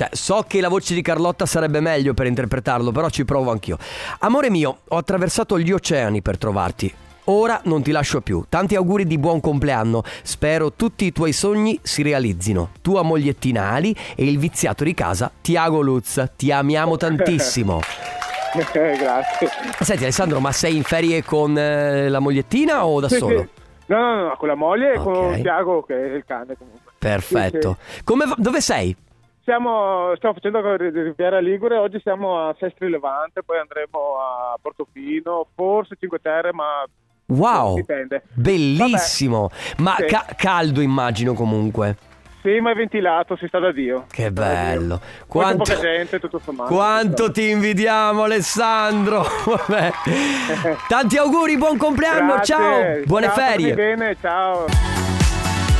Cioè, 0.03 0.09
so 0.17 0.45
che 0.49 0.61
la 0.61 0.69
voce 0.69 0.95
di 0.95 1.03
Carlotta 1.03 1.47
sarebbe 1.47 1.79
meglio 1.79 2.13
per 2.13 2.27
interpretarlo, 2.27 2.91
però 2.91 3.09
ci 3.09 3.25
provo 3.25 3.53
anch'io. 3.53 3.79
Amore 4.21 4.51
mio, 4.51 4.79
ho 4.89 4.97
attraversato 4.97 5.61
gli 5.61 5.71
oceani 5.71 6.23
per 6.23 6.39
trovarti. 6.39 6.93
Ora 7.27 7.61
non 7.67 7.83
ti 7.83 7.93
lascio 7.93 8.21
più. 8.21 8.43
Tanti 8.49 8.75
auguri 8.75 9.07
di 9.07 9.17
buon 9.17 9.39
compleanno. 9.41 10.03
Spero 10.25 10.73
tutti 10.73 11.05
i 11.05 11.13
tuoi 11.13 11.33
sogni 11.33 11.79
si 11.83 12.03
realizzino. 12.03 12.71
Tua 12.83 13.03
mogliettina 13.03 13.71
Ali 13.71 13.95
e 14.17 14.25
il 14.25 14.39
viziato 14.39 14.83
di 14.83 14.93
casa 14.93 15.31
Tiago 15.41 15.81
Lutz. 15.83 16.31
Ti 16.35 16.51
amiamo 16.51 16.97
tantissimo. 16.97 17.79
Grazie. 18.73 19.49
Senti 19.83 20.03
Alessandro, 20.03 20.41
ma 20.41 20.51
sei 20.51 20.75
in 20.77 20.83
ferie 20.83 21.23
con 21.23 21.57
eh, 21.57 22.09
la 22.09 22.19
mogliettina 22.19 22.85
o 22.87 22.99
da 22.99 23.09
Sì, 23.09 23.19
solo? 23.19 23.39
sì. 23.41 23.49
No, 23.87 23.99
no, 23.99 24.23
no, 24.29 24.37
con 24.37 24.49
la 24.49 24.55
moglie 24.57 24.95
e 24.95 24.99
Ok. 24.99 25.03
con 25.05 25.41
Tiago 25.41 25.83
che 25.85 25.95
è 25.95 26.15
il 26.17 26.25
cane 26.27 26.57
comunque. 26.59 26.91
Perfetto. 26.99 27.77
Come 28.03 28.25
va- 28.27 28.35
dove 28.37 28.61
sei? 28.61 28.97
Siamo, 29.45 30.13
stiamo 30.17 30.35
facendo 30.35 30.77
Riviera 30.77 31.41
Ligure, 31.41 31.77
oggi 31.77 31.99
siamo 32.01 32.49
a 32.49 32.55
Sestri 32.61 32.89
Levante, 32.89 33.43
poi 33.43 33.59
andremo 33.59 33.99
a 34.19 34.57
Portofino, 34.61 35.49
forse 35.55 35.97
Cinque 35.99 36.21
Terre, 36.21 36.53
ma 36.53 36.85
Wow, 37.27 37.75
dipende. 37.75 38.23
bellissimo. 38.35 39.51
Ma 39.79 39.97
Sì. 39.99 40.05
ca- 40.05 40.27
caldo 40.37 40.81
immagino 40.81 41.35
comunque. 41.35 41.97
Sì, 42.43 42.61
ma 42.61 42.71
è 42.71 42.75
ventilato, 42.75 43.37
si 43.37 43.47
sta 43.49 43.59
da 43.59 43.73
Dio. 43.73 44.05
Che 44.11 44.31
bello. 44.31 44.97
Dio. 45.01 45.25
Quanto, 45.27 45.65
poca 45.65 45.79
gente, 45.81 46.19
tutto 46.21 46.39
sommato. 46.39 46.73
quanto 46.73 47.31
ti 47.33 47.51
invidiamo 47.51 48.23
Alessandro. 48.25 49.25
Vabbè. 49.45 49.91
Tanti 50.89 51.17
auguri, 51.17 51.57
buon 51.57 51.77
compleanno, 51.79 52.35
Grazie. 52.35 52.55
ciao. 52.55 53.03
Buone 53.07 53.27
Ciao, 53.27 53.35
ferie. 53.35 53.75
bene, 53.75 54.17
ciao. 54.21 54.67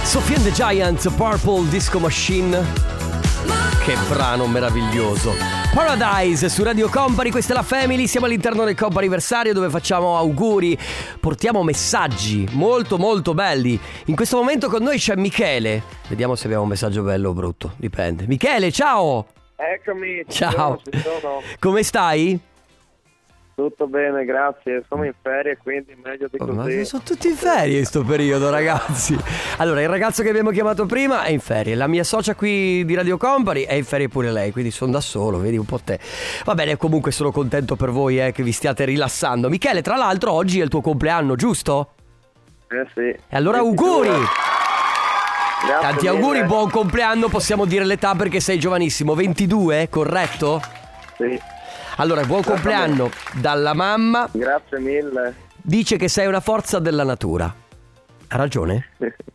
Sofia 0.03 0.37
and 0.37 0.45
the 0.45 0.53
Giants, 0.53 1.09
Purple 1.17 1.69
Disco 1.69 1.99
Machine. 2.01 3.01
Che 3.85 3.97
brano 4.09 4.47
meraviglioso. 4.47 5.33
Paradise 5.75 6.49
su 6.49 6.63
Radio 6.63 6.89
Company, 6.89 7.31
questa 7.31 7.53
è 7.53 7.57
la 7.57 7.63
Family, 7.63 8.07
siamo 8.07 8.27
all'interno 8.27 8.65
del 8.65 8.77
Comp 8.77 8.97
anniversario 8.97 9.53
dove 9.53 9.71
facciamo 9.71 10.17
auguri, 10.17 10.79
portiamo 11.19 11.63
messaggi 11.63 12.47
molto 12.53 12.99
molto 12.99 13.35
belli. 13.35 13.79
In 14.07 14.15
questo 14.15 14.37
momento 14.37 14.69
con 14.69 14.83
noi 14.83 14.99
c'è 14.99 15.17
Michele. 15.17 15.83
Vediamo 16.09 16.37
se 16.37 16.45
abbiamo 16.45 16.63
un 16.65 16.69
messaggio 16.69 17.03
bello 17.03 17.31
o 17.31 17.33
brutto, 17.33 17.73
dipende. 17.77 18.27
Michele, 18.27 18.71
ciao! 18.71 19.27
Eccomi, 19.57 20.25
ci 20.29 20.39
Ciao. 20.39 20.81
sono, 20.85 21.21
sono. 21.21 21.43
Come 21.59 21.83
stai? 21.83 22.39
Tutto 23.55 23.87
bene, 23.87 24.25
grazie. 24.25 24.83
Sono 24.89 25.05
in 25.05 25.13
ferie, 25.21 25.59
quindi 25.63 25.95
meglio 26.03 26.27
di 26.31 26.39
Oh, 26.41 26.47
ma 26.47 26.63
così. 26.65 26.85
sono 26.87 27.03
tutti 27.05 27.29
in 27.29 27.35
ferie 27.37 27.79
in 27.81 27.85
sto 27.85 28.03
periodo, 28.03 28.49
ragazzi. 28.51 29.17
Allora, 29.59 29.83
il 29.83 29.89
ragazzo 29.91 30.23
che 30.23 30.31
abbiamo 30.31 30.51
chiamato 30.51 30.87
prima 30.87 31.23
è 31.25 31.31
in 31.31 31.39
ferie. 31.41 31.75
La 31.75 31.87
mia 31.87 32.03
socia 32.03 32.35
qui 32.35 32.83
di 32.85 32.95
Radio 32.95 33.19
Company 33.19 33.63
è 33.65 33.75
in 33.75 33.85
ferie 33.85 34.09
pure 34.09 34.33
lei, 34.33 34.53
quindi 34.53 34.71
sono 34.71 34.91
da 34.93 35.01
solo, 35.03 35.39
vedi 35.39 35.59
un 35.59 35.67
po' 35.67 35.79
te. 35.85 36.01
Va 36.45 36.55
bene, 36.55 36.77
comunque 36.79 37.13
sono 37.13 37.31
contento 37.31 37.77
per 37.77 37.91
voi 37.91 38.19
eh, 38.25 38.33
che 38.33 38.43
vi 38.43 38.53
stiate 38.53 38.87
rilassando. 38.87 39.51
Michele, 39.51 39.83
tra 39.83 39.97
l'altro, 39.97 40.33
oggi 40.33 40.59
è 40.59 40.63
il 40.63 40.71
tuo 40.71 40.81
compleanno, 40.81 41.37
giusto? 41.37 41.93
Eh 42.69 42.87
sì. 42.95 43.01
E 43.01 43.37
allora 43.37 43.61
22. 43.63 43.87
auguri! 43.87 44.09
Grazie 45.65 45.81
Tanti 45.89 46.07
mille. 46.07 46.09
auguri, 46.19 46.45
buon 46.45 46.71
compleanno, 46.71 47.29
possiamo 47.29 47.67
dire 47.67 47.85
l'età 47.85 48.15
perché 48.17 48.41
sei 48.41 48.59
giovanissimo, 48.59 49.15
22, 49.15 49.89
corretto? 49.91 50.61
Sì, 51.19 51.39
Allora, 51.97 52.25
buon 52.25 52.43
compleanno 52.43 53.11
dalla 53.35 53.75
mamma, 53.75 54.29
grazie 54.33 54.79
mille. 54.79 55.35
dice 55.57 55.97
che 55.97 56.09
sei 56.09 56.27
una 56.27 56.41
forza 56.41 56.79
della 56.79 57.05
natura. 57.05 57.53
Ha 58.29 58.37
ragione? 58.37 58.89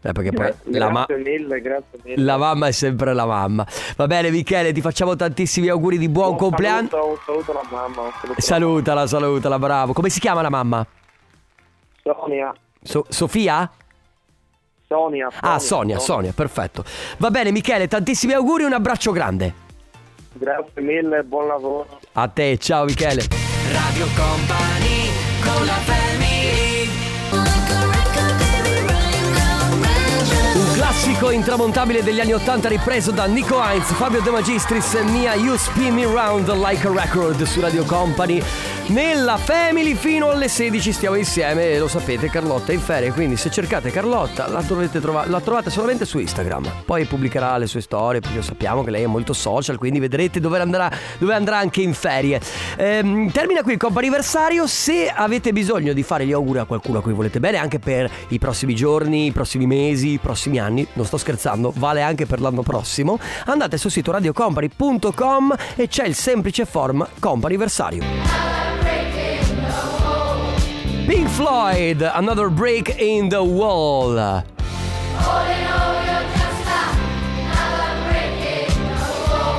Eh, 0.00 0.12
perché 0.12 0.30
poi 0.30 0.44
Grazie, 0.46 0.78
la, 0.78 0.90
ma- 0.90 1.06
mille, 1.08 1.60
grazie 1.60 1.98
mille. 2.04 2.22
la 2.22 2.36
mamma 2.36 2.68
è 2.68 2.70
sempre 2.70 3.12
la 3.14 3.26
mamma. 3.26 3.66
Va 3.96 4.06
bene, 4.06 4.30
Michele, 4.30 4.70
ti 4.72 4.80
facciamo 4.80 5.16
tantissimi 5.16 5.66
auguri 5.66 5.98
di 5.98 6.08
buon 6.08 6.30
Un 6.30 6.36
compleanno. 6.36 6.88
Saluto, 6.88 7.08
un 7.10 7.16
saluto 7.26 7.50
alla 7.50 7.68
mamma. 7.68 8.02
un 8.02 8.12
saluto 8.20 8.40
Salutala, 8.40 9.06
salutala, 9.08 9.58
bravo. 9.58 9.92
Come 9.94 10.08
si 10.08 10.20
chiama 10.20 10.40
la 10.40 10.50
mamma? 10.50 10.86
Sonia. 12.04 12.54
So- 12.80 13.06
Sofia? 13.08 13.68
Sonia. 14.86 15.28
Ah, 15.40 15.58
Sonia, 15.58 15.98
Sonia, 15.98 16.32
perfetto. 16.32 16.84
Va 17.16 17.30
bene, 17.30 17.50
Michele, 17.50 17.88
tantissimi 17.88 18.34
auguri 18.34 18.62
e 18.62 18.66
un 18.66 18.74
abbraccio 18.74 19.10
grande. 19.10 19.52
Grazie 20.38 20.82
mille, 20.82 21.24
buon 21.24 21.46
lavoro. 21.48 21.98
A 22.12 22.28
te, 22.28 22.56
ciao 22.58 22.84
Michele. 22.84 23.22
Radio 23.72 24.06
Company 24.14 25.10
con 25.42 25.66
la 25.66 25.72
family 25.72 25.97
classico 31.18 31.30
intramontabile 31.30 32.02
degli 32.02 32.20
anni 32.20 32.32
80 32.32 32.68
ripreso 32.68 33.10
da 33.10 33.26
Nico 33.26 33.60
Heinz, 33.60 33.92
Fabio 33.92 34.20
De 34.20 34.30
Magistris 34.30 34.94
e 34.94 35.02
Mia 35.02 35.34
You 35.34 35.56
Spin 35.56 35.94
Me 35.94 36.04
Round 36.04 36.48
Like 36.54 36.86
a 36.86 36.92
Record 36.92 37.42
su 37.42 37.60
Radio 37.60 37.84
Company. 37.84 38.40
Nella 38.88 39.36
Family 39.36 39.94
fino 39.94 40.30
alle 40.30 40.48
16 40.48 40.92
stiamo 40.92 41.16
insieme 41.16 41.72
e 41.72 41.78
lo 41.78 41.88
sapete 41.88 42.30
Carlotta 42.30 42.72
è 42.72 42.74
in 42.74 42.80
ferie, 42.80 43.12
quindi 43.12 43.36
se 43.36 43.50
cercate 43.50 43.90
Carlotta 43.90 44.48
la, 44.48 44.62
trova- 44.62 45.26
la 45.26 45.40
trovate 45.40 45.68
solamente 45.68 46.06
su 46.06 46.18
Instagram. 46.18 46.84
Poi 46.86 47.04
pubblicherà 47.04 47.58
le 47.58 47.66
sue 47.66 47.82
storie 47.82 48.20
perché 48.20 48.40
sappiamo 48.40 48.82
che 48.82 48.90
lei 48.90 49.02
è 49.02 49.06
molto 49.06 49.34
social, 49.34 49.76
quindi 49.76 49.98
vedrete 49.98 50.40
dove 50.40 50.58
andrà, 50.58 50.90
dove 51.18 51.34
andrà 51.34 51.58
anche 51.58 51.82
in 51.82 51.92
ferie. 51.92 52.40
Ehm, 52.78 53.30
termina 53.30 53.62
qui 53.62 53.72
il 53.72 53.78
comp 53.78 53.96
anniversario, 53.96 54.66
se 54.66 55.10
avete 55.10 55.52
bisogno 55.52 55.92
di 55.92 56.02
fare 56.02 56.24
gli 56.24 56.32
auguri 56.32 56.60
a 56.60 56.64
qualcuno 56.64 56.98
a 56.98 57.02
cui 57.02 57.12
volete 57.12 57.40
bene 57.40 57.58
anche 57.58 57.78
per 57.78 58.10
i 58.28 58.38
prossimi 58.38 58.74
giorni, 58.74 59.26
i 59.26 59.32
prossimi 59.32 59.66
mesi, 59.66 60.12
i 60.12 60.18
prossimi 60.18 60.58
anni, 60.58 60.86
non 60.94 61.04
sto 61.08 61.16
scherzando, 61.16 61.72
vale 61.74 62.02
anche 62.02 62.26
per 62.26 62.40
l'anno 62.40 62.62
prossimo, 62.62 63.18
andate 63.46 63.78
sul 63.78 63.90
sito 63.90 64.12
radiocompany.com 64.12 65.56
e 65.74 65.88
c'è 65.88 66.06
il 66.06 66.14
semplice 66.14 66.64
form 66.66 67.06
comp 67.18 67.44
anniversario. 67.44 68.02
Pink 71.06 71.28
Floyd, 71.28 72.02
Another 72.02 72.50
Break 72.50 72.94
in 72.98 73.28
the 73.28 73.36
Wall. 73.36 74.44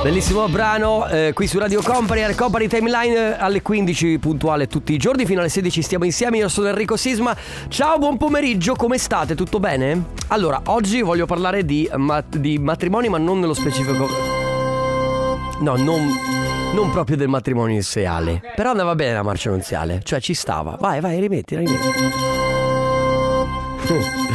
Bellissimo 0.02 0.48
brano 0.48 1.06
eh, 1.08 1.32
qui 1.34 1.46
su 1.46 1.58
Radio 1.58 1.82
Company, 1.82 2.22
al 2.22 2.34
Company 2.34 2.68
Timeline 2.68 3.14
eh, 3.14 3.36
alle 3.38 3.60
15 3.60 4.18
puntuale 4.18 4.66
tutti 4.66 4.94
i 4.94 4.96
giorni, 4.96 5.26
fino 5.26 5.40
alle 5.40 5.50
16 5.50 5.82
stiamo 5.82 6.06
insieme, 6.06 6.38
io 6.38 6.48
sono 6.48 6.68
Enrico 6.68 6.96
Sisma. 6.96 7.36
Ciao, 7.68 7.98
buon 7.98 8.16
pomeriggio, 8.16 8.74
come 8.76 8.96
state? 8.96 9.34
Tutto 9.34 9.60
bene? 9.60 10.06
Allora, 10.28 10.62
oggi 10.66 11.02
voglio 11.02 11.26
parlare 11.26 11.66
di, 11.66 11.86
ma- 11.96 12.24
di 12.26 12.58
matrimoni, 12.58 13.10
ma 13.10 13.18
non 13.18 13.40
nello 13.40 13.52
specifico. 13.52 14.08
No, 15.58 15.76
non, 15.76 16.08
non 16.72 16.90
proprio 16.90 17.18
del 17.18 17.28
matrimonio 17.28 17.76
in 17.76 17.82
sé, 17.82 18.06
Ale. 18.06 18.40
Però 18.56 18.70
andava 18.70 18.94
bene 18.94 19.12
la 19.12 19.22
marcia 19.22 19.50
nunziale, 19.50 20.00
cioè 20.02 20.18
ci 20.18 20.32
stava. 20.32 20.78
Vai, 20.80 21.00
vai, 21.00 21.20
rimetti, 21.20 21.56
rimetti. 21.56 21.88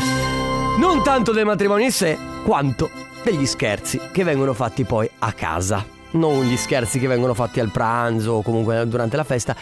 Non 0.78 1.02
tanto 1.04 1.32
del 1.32 1.46
matrimonio 1.46 1.86
in 1.86 1.92
sé, 1.92 2.18
quanto 2.44 3.05
degli 3.25 3.46
scherzi 3.48 4.00
che 4.12 4.24
vengono 4.24 4.53
fatti 4.53 4.84
poi 4.84 5.10
a 5.20 5.34
casa. 5.34 5.84
Non 6.12 6.46
gli 6.46 6.55
scherzi 6.55 7.00
che 7.00 7.08
vengono 7.08 7.34
fatti 7.34 7.60
al 7.60 7.72
pranzo 7.72 8.34
o 8.34 8.41
comunque 8.41 8.88
durante 8.88 9.17
la 9.17 9.24
festa, 9.24 9.55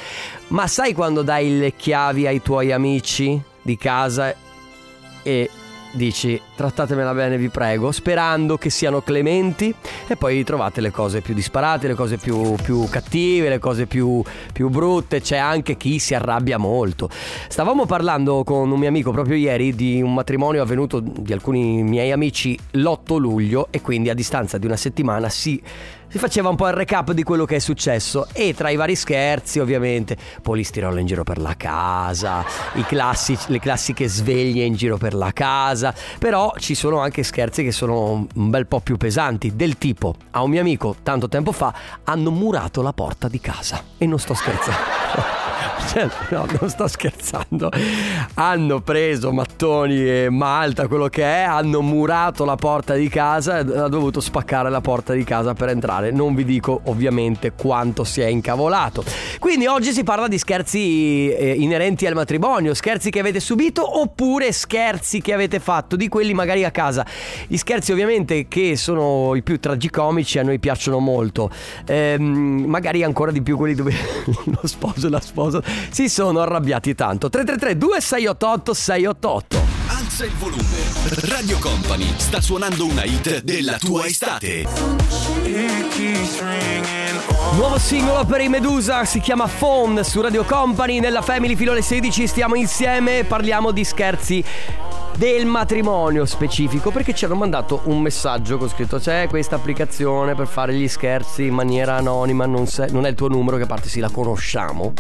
ma 0.50 0.68
sai 0.68 0.94
quando 0.94 1.24
dai 1.24 1.58
le 1.58 1.74
chiavi 1.76 2.28
ai 2.28 2.42
tuoi 2.42 2.72
amici 2.72 3.42
di 3.62 3.76
casa 3.76 4.36
e 5.24 5.50
dici 5.94 6.40
trattatemela 6.56 7.14
bene 7.14 7.38
vi 7.38 7.50
prego, 7.50 7.92
sperando 7.92 8.58
che 8.58 8.70
siano 8.70 9.02
clementi 9.02 9.74
e 10.08 10.16
poi 10.16 10.44
trovate 10.44 10.82
le 10.82 10.92
cose 10.92 11.22
più 11.22 11.34
disparate, 11.34 11.88
le 11.88 11.94
cose 11.94 12.18
più, 12.18 12.56
più 12.62 12.88
cattive, 12.90 13.50
le 13.50 13.60
cose 13.60 13.86
più, 13.86 14.22
più 14.52 14.70
brutte, 14.70 15.22
c'è 15.22 15.38
anche 15.38 15.78
chi 15.78 16.00
si 16.00 16.14
arrabbia 16.14 16.58
molto. 16.58 17.10
Stavamo 17.48 17.86
parlando 17.86 18.44
con 18.44 18.72
un 18.72 18.80
mio 18.80 18.90
amico 18.90 19.12
proprio 19.12 19.36
ieri 19.36 19.76
di 19.76 20.02
un 20.02 20.14
matrimonio 20.14 20.62
avvenuto 20.62 21.00
di 21.00 21.32
alcuni 21.32 21.84
miei 21.84 22.12
amici 22.12 22.58
l'8 22.72 23.18
luglio 23.18 23.68
e 23.70 23.82
quindi 23.82 24.10
a 24.10 24.14
distanza 24.14 24.58
di 24.58 24.66
una 24.66 24.78
settimana 24.78 25.30
si 25.30 25.62
si 26.14 26.20
faceva 26.20 26.50
un 26.50 26.56
po' 26.56 26.68
il 26.68 26.74
recap 26.74 27.12
di 27.12 27.24
quello 27.24 27.44
che 27.44 27.56
è 27.56 27.60
successo. 27.60 28.28
E 28.34 28.54
tra 28.54 28.70
i 28.70 28.76
vari 28.76 28.94
scherzi 28.94 29.58
ovviamente 29.58 30.16
polistirolo 30.44 31.00
in 31.00 31.08
giro 31.08 31.24
per 31.24 31.40
la 31.40 31.56
casa, 31.58 32.46
classici, 32.86 33.46
le 33.48 33.58
classiche 33.58 34.08
sveglie 34.08 34.64
in 34.64 34.76
giro 34.76 34.98
per 34.98 35.16
la 35.16 35.32
casa, 35.34 35.92
però 36.20 36.54
ci 36.60 36.76
sono 36.76 37.00
anche 37.00 37.24
scherzi 37.24 37.64
che 37.64 37.72
sono 37.72 38.28
un 38.32 38.50
bel 38.52 38.68
po' 38.68 38.80
più 38.80 38.96
pesanti, 38.96 39.56
del 39.56 39.80
tipo 39.80 40.14
a 40.30 40.44
un 40.44 40.52
mio 40.52 40.62
amico 40.62 40.98
tanto 41.02 41.28
tempo 41.28 41.52
fa 41.52 41.74
hanno 42.04 42.30
murato 42.30 42.84
la 42.84 42.94
porta 42.94 43.28
di 43.28 43.40
casa. 43.40 43.84
E 43.98 44.06
non 44.06 44.20
sto 44.20 44.36
scherzando. 44.36 45.43
Cioè, 45.94 46.10
no, 46.30 46.46
non 46.60 46.70
sto 46.70 46.88
scherzando. 46.88 47.70
Hanno 48.36 48.82
preso 48.82 49.32
mattoni 49.32 50.10
e 50.10 50.30
malta, 50.30 50.88
quello 50.88 51.08
che 51.08 51.24
è, 51.24 51.42
hanno 51.42 51.82
murato 51.82 52.46
la 52.46 52.56
porta 52.56 52.96
di 52.96 53.08
casa 53.10 53.60
e 53.60 53.78
ha 53.78 53.88
dovuto 53.88 54.20
spaccare 54.20 54.70
la 54.70 54.82
porta 54.82 55.14
di 55.14 55.24
casa 55.24 55.54
per 55.54 55.70
entrare. 55.70 56.12
Non 56.12 56.34
vi 56.34 56.46
dico 56.46 56.82
ovviamente 56.86 57.52
quanto 57.52 58.04
si 58.04 58.22
è 58.22 58.26
incavolato. 58.26 59.04
Quindi 59.40 59.68
oggi 59.68 59.92
si 59.92 60.04
parla 60.04 60.28
di 60.28 60.38
scherzi 60.38 61.30
eh, 61.30 61.52
inerenti 61.58 62.08
al 62.08 62.16
matrimonio, 62.16 62.74
scherzi 62.74 63.12
che 63.12 63.20
avete 63.20 63.40
subito 63.40 64.00
oppure 64.00 64.52
scherzi 64.52 65.22
che 65.22 65.34
avete 65.34 65.60
fatto, 65.60 65.96
di 65.96 66.08
quelli 66.08 66.34
magari 66.34 66.64
a 66.64 66.72
casa. 66.72 67.06
Gli 67.48 67.58
scherzi 67.58 67.92
ovviamente 67.92 68.48
che 68.48 68.76
sono 68.76 69.36
i 69.36 69.44
più 69.44 69.60
tragicomici 69.60 70.40
a 70.40 70.44
noi 70.44 70.60
piacciono 70.60 71.00
molto. 71.00 71.52
Ehm, 71.86 72.66
magari 72.66 73.04
ancora 73.04 73.32
di 73.32 73.42
più 73.42 73.58
quelli 73.58 73.76
dove 73.76 73.94
lo 74.46 74.68
sposo 74.68 75.08
e 75.08 75.10
la 75.10 75.20
sposa 75.20 75.43
si 75.90 76.10
sono 76.10 76.42
arrabbiati 76.42 76.96
tanto. 76.96 77.30
333 77.30 77.78
2688 77.78 78.74
688 78.74 79.62
Alza 79.88 80.26
il 80.26 80.32
volume. 80.38 80.62
Radio 81.28 81.58
Company 81.60 82.14
sta 82.18 82.42
suonando 82.42 82.86
una 82.86 83.04
hit 83.04 83.42
della 83.42 83.78
tua 83.78 84.06
estate. 84.06 84.66
Nuovo 87.56 87.78
singolo 87.78 88.26
per 88.26 88.42
i 88.42 88.50
Medusa 88.50 89.06
si 89.06 89.20
chiama 89.20 89.48
Phone 89.48 90.04
su 90.04 90.22
Radio 90.22 90.44
Company. 90.44 91.00
Nella 91.00 91.22
Family 91.22 91.56
fino 91.56 91.72
alle 91.72 91.84
16 91.84 92.26
stiamo 92.26 92.56
insieme 92.56 93.20
e 93.20 93.24
parliamo 93.26 93.70
di 93.70 93.84
scherzi 93.84 94.44
del 95.16 95.46
matrimonio 95.46 96.26
specifico 96.26 96.90
perché 96.90 97.14
ci 97.14 97.26
hanno 97.26 97.36
mandato 97.36 97.82
un 97.84 98.02
messaggio 98.02 98.58
con 98.58 98.68
scritto 98.68 98.98
c'è 98.98 99.28
questa 99.30 99.56
applicazione 99.56 100.34
per 100.34 100.48
fare 100.48 100.74
gli 100.74 100.88
scherzi 100.88 101.46
in 101.46 101.54
maniera 101.54 101.96
anonima 101.96 102.48
non, 102.48 102.66
se- 102.66 102.88
non 102.88 103.06
è 103.06 103.10
il 103.10 103.16
tuo 103.16 103.28
numero 103.28 103.58
che 103.58 103.64
a 103.64 103.68
parte 103.68 103.90
sì 103.90 104.00
la 104.00 104.10
conosciamo 104.10 104.94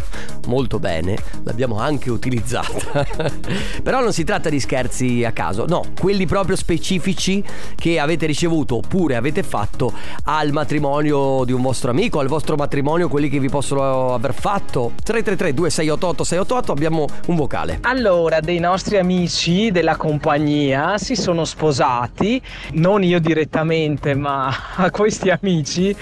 molto 0.47 0.77
bene 0.77 1.17
l'abbiamo 1.43 1.79
anche 1.79 2.11
utilizzata 2.11 3.05
però 3.81 4.01
non 4.01 4.13
si 4.13 4.23
tratta 4.23 4.49
di 4.49 4.59
scherzi 4.59 5.23
a 5.23 5.31
caso 5.31 5.65
no 5.65 5.83
quelli 5.99 6.27
proprio 6.27 6.55
specifici 6.55 7.43
che 7.75 7.99
avete 7.99 8.27
ricevuto 8.27 8.75
oppure 8.75 9.15
avete 9.15 9.41
fatto 9.41 9.91
al 10.25 10.51
matrimonio 10.51 11.43
di 11.43 11.53
un 11.53 11.61
vostro 11.61 11.89
amico 11.89 12.19
al 12.19 12.27
vostro 12.27 12.42
matrimonio 12.55 13.07
quelli 13.07 13.29
che 13.29 13.39
vi 13.39 13.49
possono 13.49 14.13
aver 14.13 14.33
fatto 14.33 14.91
333 15.03 15.53
2688 15.53 16.23
688 16.23 16.71
abbiamo 16.71 17.05
un 17.27 17.35
vocale 17.35 17.79
Allora, 17.81 18.39
dei 18.41 18.59
nostri 18.59 18.97
amici 18.97 19.71
della 19.71 19.95
compagnia 19.95 20.97
si 20.97 21.15
sono 21.15 21.45
sposati, 21.45 22.41
non 22.73 23.03
io 23.03 23.19
direttamente, 23.19 24.13
ma 24.13 24.53
questi 24.91 25.29
amici 25.29 25.95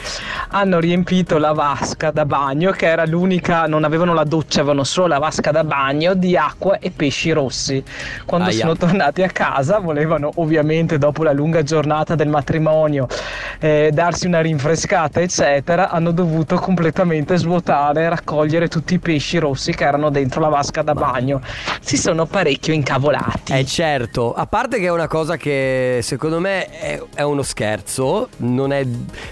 hanno 0.50 0.80
riempito 0.80 1.38
la 1.38 1.54
vasca 1.54 2.12
da 2.12 2.26
bagno, 2.26 2.72
che 2.72 2.88
era 2.88 3.06
l'unica, 3.06 3.68
non 3.68 3.84
avevano 3.84 4.14
la 4.14 4.24
doccia, 4.24 4.62
avevano 4.62 4.84
solo 4.84 5.08
la 5.08 5.20
vasca 5.20 5.52
da 5.52 5.64
bagno 5.64 6.14
di 6.16 6.36
acqua 6.36 6.80
e 6.80 6.92
pesci 6.92 7.32
rossi. 7.32 7.84
Quando 8.26 8.50
Aia. 8.50 8.60
sono 8.60 8.76
tornati 8.76 9.22
a 9.24 9.30
casa 9.30 9.80
volevano 9.80 10.32
ovviamente 10.36 10.98
dopo 10.98 11.24
la 11.24 11.32
lunga 11.32 11.64
giornata 11.64 12.16
del 12.16 12.28
matrimonio 12.28 13.08
eh, 13.60 13.92
darsi 13.94 14.28
una 14.28 14.42
rinfrescata 14.42 15.22
eccetera, 15.22 15.90
hanno 15.90 16.12
dovuto 16.12 16.21
completamente 16.60 17.38
svuotare 17.38 18.04
e 18.04 18.10
raccogliere 18.10 18.68
tutti 18.68 18.94
i 18.96 19.00
pesci 19.00 19.38
rossi 19.38 19.74
che 19.74 19.84
erano 19.84 20.10
dentro 20.10 20.42
la 20.42 20.50
vasca 20.50 20.82
da 20.82 20.94
bagno. 20.94 21.42
Si 21.82 21.98
sono 21.98 22.26
parecchio 22.26 22.74
incavolati. 22.74 23.54
Eh 23.54 23.66
certo, 23.66 24.34
a 24.34 24.46
parte 24.46 24.80
che 24.80 24.86
è 24.86 24.92
una 24.92 25.08
cosa 25.08 25.38
che 25.38 26.00
secondo 26.02 26.40
me 26.40 26.68
è, 26.68 27.02
è 27.16 27.22
uno 27.22 27.42
scherzo, 27.42 28.30
non 28.38 28.72
è, 28.72 28.86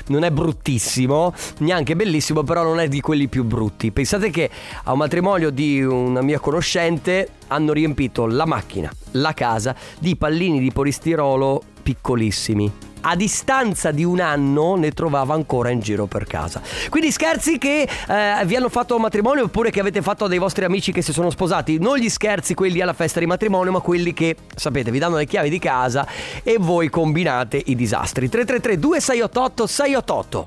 non 0.08 0.24
è 0.24 0.32
bruttissimo, 0.32 1.34
neanche 1.60 1.96
bellissimo, 1.96 2.44
però 2.44 2.64
non 2.64 2.80
è 2.80 2.88
di 2.88 3.02
quelli 3.02 3.28
più 3.28 3.44
brutti. 3.44 3.92
Pensate 3.92 4.30
che 4.30 4.50
a 4.84 4.92
un 4.92 4.98
matrimonio 4.98 5.50
di 5.50 5.84
una 5.84 6.22
mia 6.22 6.40
conoscente 6.40 7.28
hanno 7.50 7.74
riempito 7.74 8.26
la 8.26 8.46
macchina, 8.46 8.92
la 9.12 9.34
casa 9.34 9.76
di 10.00 10.16
pallini 10.16 10.60
di 10.60 10.72
polistirolo 10.72 11.62
piccolissimi. 11.84 12.88
A 13.02 13.16
distanza 13.16 13.92
di 13.92 14.04
un 14.04 14.20
anno 14.20 14.76
ne 14.76 14.92
trovava 14.92 15.34
ancora 15.34 15.70
in 15.70 15.80
giro 15.80 16.06
per 16.06 16.26
casa. 16.26 16.62
Quindi 16.90 17.12
scherzi 17.12 17.58
che 17.58 17.84
eh, 17.84 18.46
vi 18.46 18.56
hanno 18.58 18.68
fatto 18.68 19.00
matrimonio 19.00 19.46
oppure 19.46 19.72
che 19.72 19.80
avete 19.80 20.02
fatto 20.02 20.26
a 20.26 20.28
dei 20.28 20.38
vostri 20.38 20.66
amici 20.66 20.92
che 20.92 21.02
si 21.02 21.14
sono 21.14 21.30
sposati. 21.30 21.80
Non 21.80 21.98
gli 21.98 22.10
scherzi 22.10 22.54
quelli 22.54 22.82
alla 22.82 22.94
festa 22.94 23.20
di 23.20 23.26
matrimonio, 23.26 23.72
ma 23.72 23.80
quelli 23.80 24.14
che, 24.14 24.36
sapete, 24.54 24.92
vi 24.92 25.00
danno 25.00 25.16
le 25.16 25.26
chiavi 25.26 25.50
di 25.50 25.60
casa 25.60 26.06
e 26.44 26.58
voi 26.60 26.90
combinate 26.90 27.62
i 27.66 27.76
disastri. 27.76 28.28
333 28.28 28.78
2688 28.78 29.68
688 29.68 30.46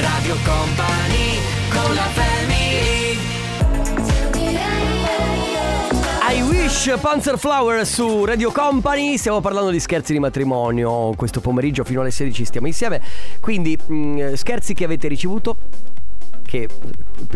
Radio 0.00 0.36
Company 0.44 1.38
con 1.70 1.94
la 1.94 2.02
family 2.02 2.37
I 6.78 6.90
Wish 6.90 7.00
Panzerflower 7.00 7.84
su 7.84 8.24
Radio 8.24 8.52
Company. 8.52 9.16
Stiamo 9.16 9.40
parlando 9.40 9.70
di 9.70 9.80
scherzi 9.80 10.12
di 10.12 10.20
matrimonio. 10.20 11.12
Questo 11.16 11.40
pomeriggio 11.40 11.82
fino 11.82 12.02
alle 12.02 12.12
16 12.12 12.44
stiamo 12.44 12.68
insieme. 12.68 13.00
Quindi, 13.40 13.76
mh, 13.76 14.34
scherzi 14.34 14.74
che 14.74 14.84
avete 14.84 15.08
ricevuto. 15.08 15.56
Che 16.48 16.66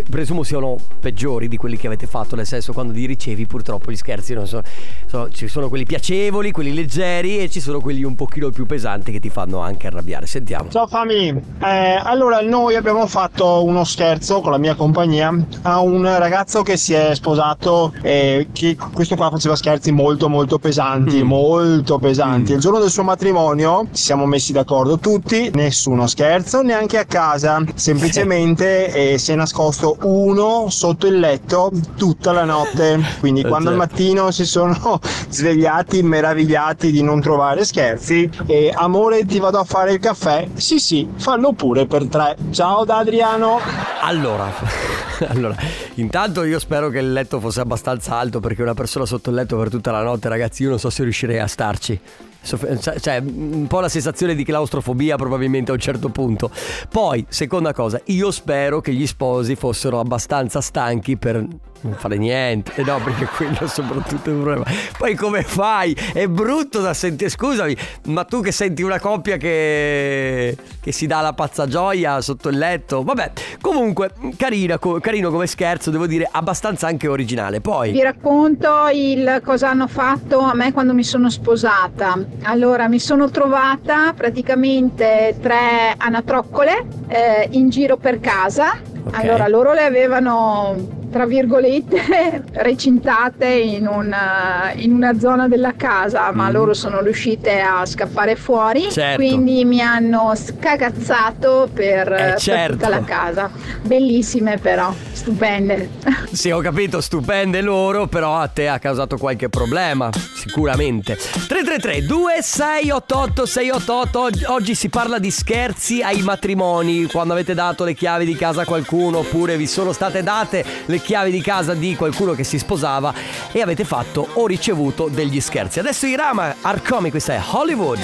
presumo 0.09 0.43
siano 0.43 0.77
peggiori 0.99 1.47
di 1.47 1.59
quelli 1.59 1.77
che 1.77 1.87
avete 1.87 2.07
fatto, 2.07 2.35
nel 2.35 2.47
senso 2.47 2.73
quando 2.73 2.95
li 2.95 3.05
ricevi 3.05 3.45
purtroppo 3.47 3.91
gli 3.91 3.97
scherzi 3.97 4.33
non 4.33 4.47
sono, 4.47 4.63
sono- 5.07 5.29
ci 5.29 5.49
sono 5.49 5.69
quelli 5.69 5.85
piacevoli, 5.85 6.51
quelli 6.51 6.73
leggeri 6.73 7.39
e 7.41 7.51
ci 7.51 7.61
sono 7.61 7.81
quelli 7.83 8.05
un 8.05 8.15
pochino 8.15 8.49
più 8.49 8.65
pesanti 8.65 9.13
che 9.13 9.21
ti 9.21 9.29
fanno 9.29 9.59
anche 9.59 9.89
arrabbiare. 9.89 10.25
Sentiamo. 10.25 10.71
Ciao 10.71 10.87
family, 10.87 11.29
Eh, 11.63 12.01
allora 12.03 12.41
noi 12.41 12.75
abbiamo 12.75 13.07
fatto 13.07 13.63
uno 13.65 13.85
scherzo 13.85 14.41
con 14.41 14.51
la 14.53 14.57
mia 14.59 14.75
compagnia 14.77 15.31
a 15.63 15.81
un 15.81 16.03
ragazzo 16.19 16.63
che 16.63 16.79
si 16.79 16.95
è 16.95 17.15
sposato 17.15 17.93
e 18.01 18.49
che 18.53 18.77
questo 18.95 19.15
qua 19.17 19.29
faceva 19.29 19.57
scherzi 19.57 19.93
molto 19.93 20.31
molto 20.31 20.59
pesanti, 20.59 21.23
Mm. 21.23 21.27
molto 21.27 21.99
pesanti. 21.99 22.53
Il 22.53 22.61
giorno 22.61 22.79
del 22.79 22.89
suo 22.91 23.03
matrimonio 23.03 23.89
ci 23.93 24.03
siamo 24.05 24.25
messi 24.25 24.53
d'accordo 24.53 24.99
tutti, 24.99 25.51
nessuno 25.53 26.07
scherzo, 26.07 26.63
neanche 26.63 26.97
a 26.97 27.05
casa, 27.05 27.63
semplicemente 27.75 29.01
eh, 29.11 29.19
si 29.19 29.33
è 29.33 29.35
nascosto 29.35 29.97
uno 30.03 30.67
sotto 30.71 31.07
il 31.07 31.19
letto 31.19 31.71
tutta 31.97 32.33
la 32.33 32.45
notte. 32.45 33.01
Quindi 33.21 33.41
Eh, 33.41 33.49
quando 33.49 33.71
al 33.71 33.79
certo. 33.79 33.93
mattino 33.95 34.31
si 34.31 34.45
sono 34.47 35.01
svegliati 35.29 36.03
meravigliati 36.03 36.91
di 36.91 37.03
non 37.03 37.21
trovare 37.21 37.65
scherzi 37.65 38.29
e 38.47 38.73
amore 38.75 39.25
ti 39.25 39.39
vado 39.39 39.59
a 39.59 39.65
fare 39.65 39.93
il 39.93 39.99
caffè 39.99 40.49
sì 40.55 40.79
sì 40.79 41.09
fallo 41.17 41.53
pure 41.53 41.87
per 41.87 42.07
tre 42.07 42.37
ciao 42.51 42.85
da 42.85 42.99
Adriano 42.99 43.59
Allora, 44.01 44.51
allora, 45.29 45.55
intanto 45.95 46.43
io 46.45 46.59
spero 46.59 46.89
che 46.89 46.99
il 46.99 47.13
letto 47.13 47.41
fosse 47.41 47.61
abbastanza 47.61 48.17
alto 48.17 48.41
perché 48.41 48.63
una 48.63 48.75
persona 48.75 49.07
sotto 49.07 49.31
il 49.31 49.37
letto 49.37 49.57
per 49.57 49.69
tutta 49.71 49.91
la 49.91 50.03
notte, 50.03 50.29
ragazzi, 50.29 50.63
io 50.65 50.71
non 50.71 50.79
so 50.79 50.91
se 50.91 51.03
riuscirei 51.03 51.39
a 51.39 51.47
starci. 51.47 52.01
Soff- 52.43 52.79
Cioè, 52.81 52.99
cioè, 53.01 53.23
un 53.25 53.67
po' 53.69 53.81
la 53.81 53.89
sensazione 53.89 54.35
di 54.35 54.45
claustrofobia 54.45 55.17
probabilmente 55.17 55.71
a 55.71 55.75
un 55.75 55.81
certo 55.81 56.09
punto. 56.09 56.51
Poi, 56.91 57.25
seconda 57.29 57.73
cosa, 57.73 58.01
io 58.07 58.31
spero 58.31 58.81
che 58.81 58.93
gli 58.93 59.07
sposi 59.07 59.55
fossero 59.55 60.01
abbastanza 60.01 60.61
stanchi 60.61 61.17
per 61.17 61.47
non 61.83 61.95
fare 61.95 62.17
niente. 62.17 62.73
Eh 62.77 62.83
No, 62.83 63.01
perché 63.03 63.27
quello 63.27 63.67
soprattutto 63.67 64.31
è 64.31 64.33
un 64.33 64.43
problema. 64.43 64.65
Poi 64.99 65.15
come 65.15 65.43
fai? 65.43 65.97
È 66.13 66.27
brutto 66.27 66.81
da 66.81 66.93
sentire, 66.95 67.31
scusami, 67.31 67.77
ma 68.07 68.25
tu 68.25 68.41
che 68.41 68.53
senti 68.53 68.83
una 68.83 68.99
coppia 68.99 69.37
che, 69.37 70.57
che 70.81 70.93
si 70.93 71.07
dà 71.07 71.21
la 71.21 71.33
pazza 71.33 71.67
gioia 71.67 72.21
sotto 72.21 72.49
il 72.49 72.59
letto. 72.59 73.03
Vabbè, 73.03 73.33
comunque, 73.61 74.11
carina, 74.37 74.79
co- 74.79 75.01
carino 75.01 75.31
come 75.31 75.47
scherzo, 75.47 75.91
devo 75.91 76.07
dire, 76.07 76.29
abbastanza 76.31 76.87
anche 76.87 77.09
originale. 77.09 77.61
Poi... 77.61 77.93
Vi 77.93 78.03
racconto 78.03 78.89
il 78.93 79.41
cosa 79.45 79.71
hanno 79.71 79.87
fatto 79.87 80.41
a 80.41 80.55
me 80.55 80.73
quando 80.73 80.93
mi 80.93 81.05
sono 81.05 81.31
sposata. 81.31 82.19
Allora, 82.43 82.89
mi 82.89 82.99
sono 82.99 83.31
trovata 83.31 84.13
praticamente 84.13 85.37
tre 85.41 85.95
anatroccole 85.97 86.87
eh, 87.09 87.49
in 87.53 87.71
giro 87.71 87.97
per 87.97 88.21
casa. 88.21 88.73
Ok. 89.05 89.19
Allora, 89.19 89.49
loro 89.49 89.73
le 89.73 89.83
avevano 89.83 91.01
tra 91.13 91.27
virgolette 91.27 92.43
recintate 92.55 93.47
in 93.47 93.87
una, 93.87 94.73
in 94.75 94.93
una 94.93 95.19
zona 95.19 95.47
della 95.47 95.75
casa, 95.77 96.33
ma 96.33 96.49
Mm. 96.49 96.53
loro 96.53 96.75
sono 96.75 97.01
riuscite 97.01 97.61
a 97.61 97.85
scappare 97.87 98.35
fuori. 98.35 98.91
Certo. 98.91 99.17
Quindi 99.17 99.65
mi 99.65 99.81
hanno 99.81 100.33
scagazzato 100.35 101.69
per, 101.73 102.09
per 102.09 102.35
certo. 102.39 102.73
tutta 102.73 102.89
la 102.89 103.03
casa. 103.05 103.51
Bellissime 103.83 104.59
però, 104.59 104.93
stupende. 105.13 105.91
Sì, 106.33 106.51
ho 106.51 106.61
capito, 106.61 107.03
stupende 107.03 107.61
loro, 107.61 108.07
però 108.07 108.39
a 108.39 108.47
te 108.47 108.67
ha 108.67 108.79
causato 108.79 109.19
qualche 109.19 109.51
problema, 109.51 110.09
sicuramente. 110.35 111.15
333 111.17 112.07
2688 112.07 113.45
688 113.47 114.21
Oggi, 114.21 114.45
oggi 114.47 114.75
si 114.75 114.89
parla 114.89 115.19
di 115.19 115.31
scherzi 115.31 116.01
ai 116.03 116.23
matrimoni, 116.23 117.05
quando 117.05 117.35
avete 117.35 117.53
dato 117.53 117.85
le 117.85 117.93
chiavi 117.93 118.25
di 118.25 118.35
casa 118.35 118.63
a 118.63 118.65
qualcuno 118.65 119.19
oppure 119.19 119.59
vi 119.59 119.67
sono 119.67 119.93
state 119.93 120.23
date 120.23 120.65
le 120.87 121.01
chiavi 121.03 121.31
di 121.31 121.43
casa 121.43 121.75
di 121.75 121.95
qualcuno 121.97 122.33
che 122.33 122.45
si 122.45 122.59
sposava 122.59 123.13
e 123.53 123.61
avete 123.61 123.85
fatto 123.85 124.29
o 124.35 124.47
ricevuto 124.47 125.09
degli 125.09 125.41
scherzi. 125.41 125.79
Adesso 125.79 126.07
Irama 126.07 126.57
Arcomi, 126.61 127.11
questa 127.11 127.35
è 127.35 127.43
Hollywood. 127.51 128.01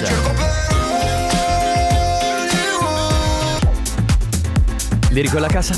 Lirico 5.09 5.35
in 5.35 5.41
la 5.41 5.47
casa? 5.47 5.75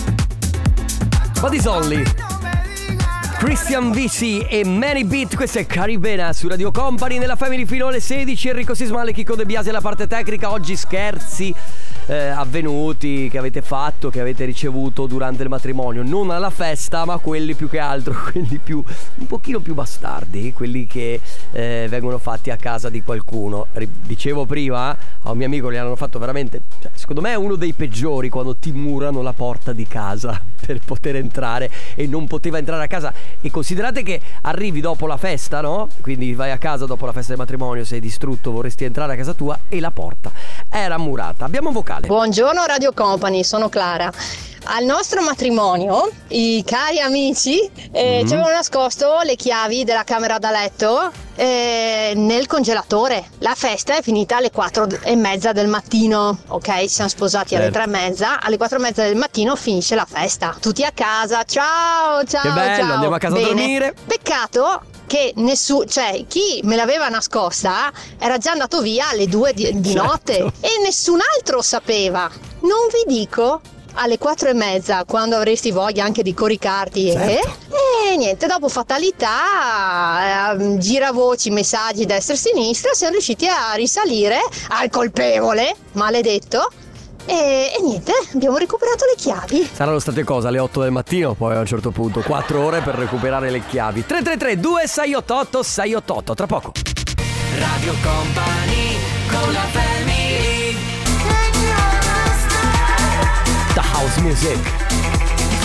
Body's 1.40 1.66
Only 1.66 2.04
Christian 3.42 3.92
Vici 3.92 4.40
e 4.42 4.64
Many 4.64 5.04
Beat, 5.04 5.36
questa 5.36 5.58
è 5.58 5.66
Caribena 5.66 6.32
su 6.32 6.48
Radio 6.48 6.70
Company 6.70 7.18
nella 7.18 7.36
Family 7.36 7.66
fino 7.66 7.88
alle 7.88 8.00
16, 8.00 8.50
Enrico 8.50 8.76
Sismale, 8.76 9.14
Chico 9.14 9.34
De 9.34 9.46
Biasi 9.46 9.70
alla 9.70 9.82
parte 9.82 10.06
tecnica, 10.06 10.52
oggi 10.52 10.76
scherzi 10.76 11.52
eh, 12.06 12.28
avvenuti 12.28 13.30
che 13.32 13.40
avete 13.40 13.64
fatto, 13.64 13.91
che 14.10 14.20
avete 14.20 14.46
ricevuto 14.46 15.06
durante 15.06 15.44
il 15.44 15.50
matrimonio, 15.50 16.04
non 16.04 16.30
alla 16.30 16.50
festa 16.50 17.06
ma 17.06 17.18
quelli 17.18 17.54
più 17.54 17.70
che 17.70 17.80
altro, 17.80 18.14
quelli 18.32 18.58
più 18.58 18.84
un 19.16 19.28
pochino 19.28 19.60
più 19.60 19.74
bastardi, 19.74 20.54
quelli 20.54 20.88
che 20.88 21.20
eh, 21.52 21.88
vengono 21.90 22.18
fatti 22.18 22.50
a 22.50 22.56
casa 22.56 22.90
di 22.90 23.04
qualcuno. 23.04 23.68
Dicevo 24.04 24.46
prima, 24.46 24.90
a 25.22 25.32
un 25.32 25.38
mio 25.38 25.46
amico 25.46 25.72
gli 25.72 25.76
hanno 25.76 25.96
fatto 25.96 26.20
veramente, 26.20 26.62
cioè, 26.82 26.92
secondo 26.96 27.22
me 27.22 27.32
è 27.32 27.36
uno 27.36 27.56
dei 27.56 27.74
peggiori 27.74 28.30
quando 28.30 28.56
ti 28.56 28.72
murano 28.72 29.22
la 29.22 29.34
porta 29.34 29.74
di 29.74 29.88
casa 29.88 30.42
per 30.66 30.80
poter 30.84 31.18
entrare 31.18 31.70
e 31.96 32.08
non 32.08 32.28
poteva 32.28 32.58
entrare 32.58 32.84
a 32.84 32.88
casa 32.88 33.14
e 33.40 33.52
considerate 33.52 34.04
che 34.04 34.20
arrivi 34.42 34.82
dopo 34.82 35.08
la 35.08 35.18
festa, 35.18 35.62
no? 35.62 35.90
Quindi 36.02 36.34
vai 36.34 36.52
a 36.52 36.58
casa 36.58 36.86
dopo 36.86 37.06
la 37.06 37.12
festa 37.12 37.30
del 37.30 37.40
matrimonio, 37.40 37.84
sei 37.84 38.00
distrutto, 38.00 38.52
vorresti 38.52 38.84
entrare 38.84 39.14
a 39.14 39.16
casa 39.16 39.34
tua 39.34 39.58
e 39.68 39.80
la 39.80 39.92
porta 39.92 40.32
era 40.70 40.98
murata. 40.98 41.46
Abbiamo 41.46 41.68
un 41.68 41.74
vocale. 41.74 42.08
Buongiorno 42.08 42.66
Radio 42.66 42.94
Company, 42.94 43.44
sono 43.44 43.70
Clara. 43.70 43.91
Al 44.66 44.86
nostro 44.86 45.24
matrimonio, 45.24 46.08
i 46.30 46.64
cari 46.64 47.00
amici 47.00 47.60
eh, 47.92 48.20
Mhm. 48.22 48.28
ci 48.28 48.34
avevano 48.34 48.54
nascosto 48.54 49.20
le 49.24 49.36
chiavi 49.36 49.84
della 49.84 50.04
camera 50.04 50.38
da 50.38 50.52
letto 50.52 51.12
eh, 51.36 52.14
nel 52.16 52.46
congelatore. 52.46 53.28
La 53.40 53.56
festa 53.56 53.98
è 53.98 54.02
finita 54.04 54.38
alle 54.38 54.52
4 54.52 54.88
e 55.02 55.16
mezza 55.16 55.52
del 55.52 55.68
mattino, 55.68 56.38
ok? 56.48 56.80
Ci 56.82 56.88
siamo 56.90 57.10
sposati 57.10 57.56
alle 57.56 57.72
Certo. 57.72 57.80
3 57.80 57.88
e 57.88 57.88
mezza, 58.08 58.40
alle 58.40 58.58
4 58.58 58.78
e 58.78 58.82
mezza 58.82 59.02
del 59.04 59.16
mattino 59.16 59.56
finisce 59.56 59.96
la 59.96 60.06
festa. 60.08 60.56
Tutti 60.62 60.84
a 60.84 60.92
casa, 60.94 61.44
ciao, 61.44 62.24
ciao, 62.26 62.42
Che 62.44 62.50
bello, 62.52 62.84
ciao. 62.84 62.94
andiamo 62.94 63.16
a 63.16 63.18
casa 63.18 63.36
a 63.36 63.40
Bene. 63.40 63.48
dormire. 63.50 63.96
Peccato 64.06 64.82
che 65.08 65.34
nessuno, 65.38 65.86
cioè 65.86 66.24
chi 66.28 66.62
me 66.64 66.76
l'aveva 66.76 67.10
nascosta 67.10 67.92
era 68.20 68.38
già 68.38 68.52
andato 68.52 68.80
via 68.82 69.10
alle 69.10 69.28
2 69.28 69.54
di, 69.54 69.80
di 69.82 69.92
Certo. 69.92 70.06
notte 70.08 70.38
e 70.60 70.70
nessun 70.84 71.20
altro 71.36 71.62
sapeva. 71.64 72.30
Non 72.62 72.88
vi 72.94 73.12
dico 73.18 73.60
alle 73.96 74.18
4 74.18 74.50
e 74.50 74.54
mezza 74.54 75.04
quando 75.06 75.36
avresti 75.36 75.72
voglia 75.72 76.04
anche 76.04 76.24
di 76.24 76.34
coricarti 76.34 77.12
Certo. 77.12 77.48
e, 78.08 78.14
e 78.14 78.18
niente, 78.18 78.48
dopo 78.48 78.68
fatalità, 78.70 80.54
eh, 80.54 80.78
giravoci, 80.78 81.50
messaggi 81.50 82.06
destra 82.06 82.34
e 82.34 82.38
sinistra, 82.38 82.94
siamo 82.94 83.14
riusciti 83.14 83.48
a 83.48 83.74
risalire 83.76 84.40
al 84.70 84.90
colpevole, 84.90 85.76
maledetto. 85.94 86.70
E, 87.26 87.72
e 87.78 87.82
niente, 87.84 88.12
abbiamo 88.34 88.58
recuperato 88.58 89.06
le 89.06 89.14
chiavi. 89.16 89.70
Saranno 89.72 90.00
state 90.00 90.24
cosa 90.24 90.48
alle 90.48 90.58
8 90.60 90.82
del 90.82 90.92
mattino, 90.92 91.34
poi 91.36 91.56
a 91.56 91.60
un 91.60 91.66
certo 91.68 91.92
punto 91.92 92.22
4 92.22 92.60
ore 92.64 92.82
per 92.82 92.96
recuperare 92.96 93.52
le 93.52 93.62
chiavi. 93.66 94.06
333 94.06 94.60
2688 94.60 95.64
688, 95.64 96.34
tra 96.34 96.48
poco. 96.48 96.72
Radio 97.60 97.94
Company 98.02 98.98
con 99.30 99.54
la 99.54 99.66
Music. 104.22 104.60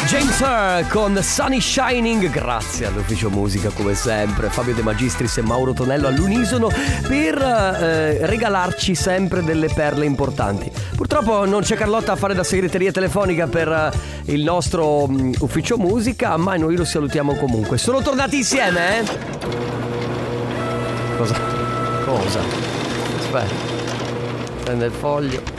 James 0.06 0.40
Herr 0.40 0.86
con 0.88 1.18
Sunny 1.20 1.60
Shining, 1.60 2.30
grazie 2.30 2.86
all'ufficio 2.86 3.28
musica 3.28 3.70
come 3.70 3.94
sempre, 3.94 4.48
Fabio 4.48 4.72
De 4.72 4.82
Magistris 4.82 5.36
e 5.38 5.42
Mauro 5.42 5.72
Tonello 5.72 6.06
all'unisono 6.06 6.68
per 7.06 7.36
eh, 7.38 8.24
regalarci 8.26 8.94
sempre 8.94 9.42
delle 9.42 9.68
perle 9.68 10.06
importanti. 10.06 10.70
Purtroppo 10.94 11.44
non 11.44 11.62
c'è 11.62 11.76
Carlotta 11.76 12.12
a 12.12 12.16
fare 12.16 12.34
da 12.34 12.44
segreteria 12.44 12.92
telefonica 12.92 13.46
per 13.46 13.68
eh, 13.68 14.32
il 14.32 14.42
nostro 14.42 15.06
mm, 15.06 15.34
ufficio 15.40 15.76
musica, 15.76 16.36
ma 16.36 16.56
noi 16.56 16.76
lo 16.76 16.84
salutiamo 16.84 17.34
comunque. 17.34 17.76
Sono 17.76 18.00
tornati 18.00 18.36
insieme, 18.36 19.00
eh? 19.00 19.04
Cosa? 21.16 21.34
Cosa? 22.04 22.40
Aspetta. 23.18 23.54
Prende 24.62 24.86
il 24.86 24.92
foglio. 24.92 25.55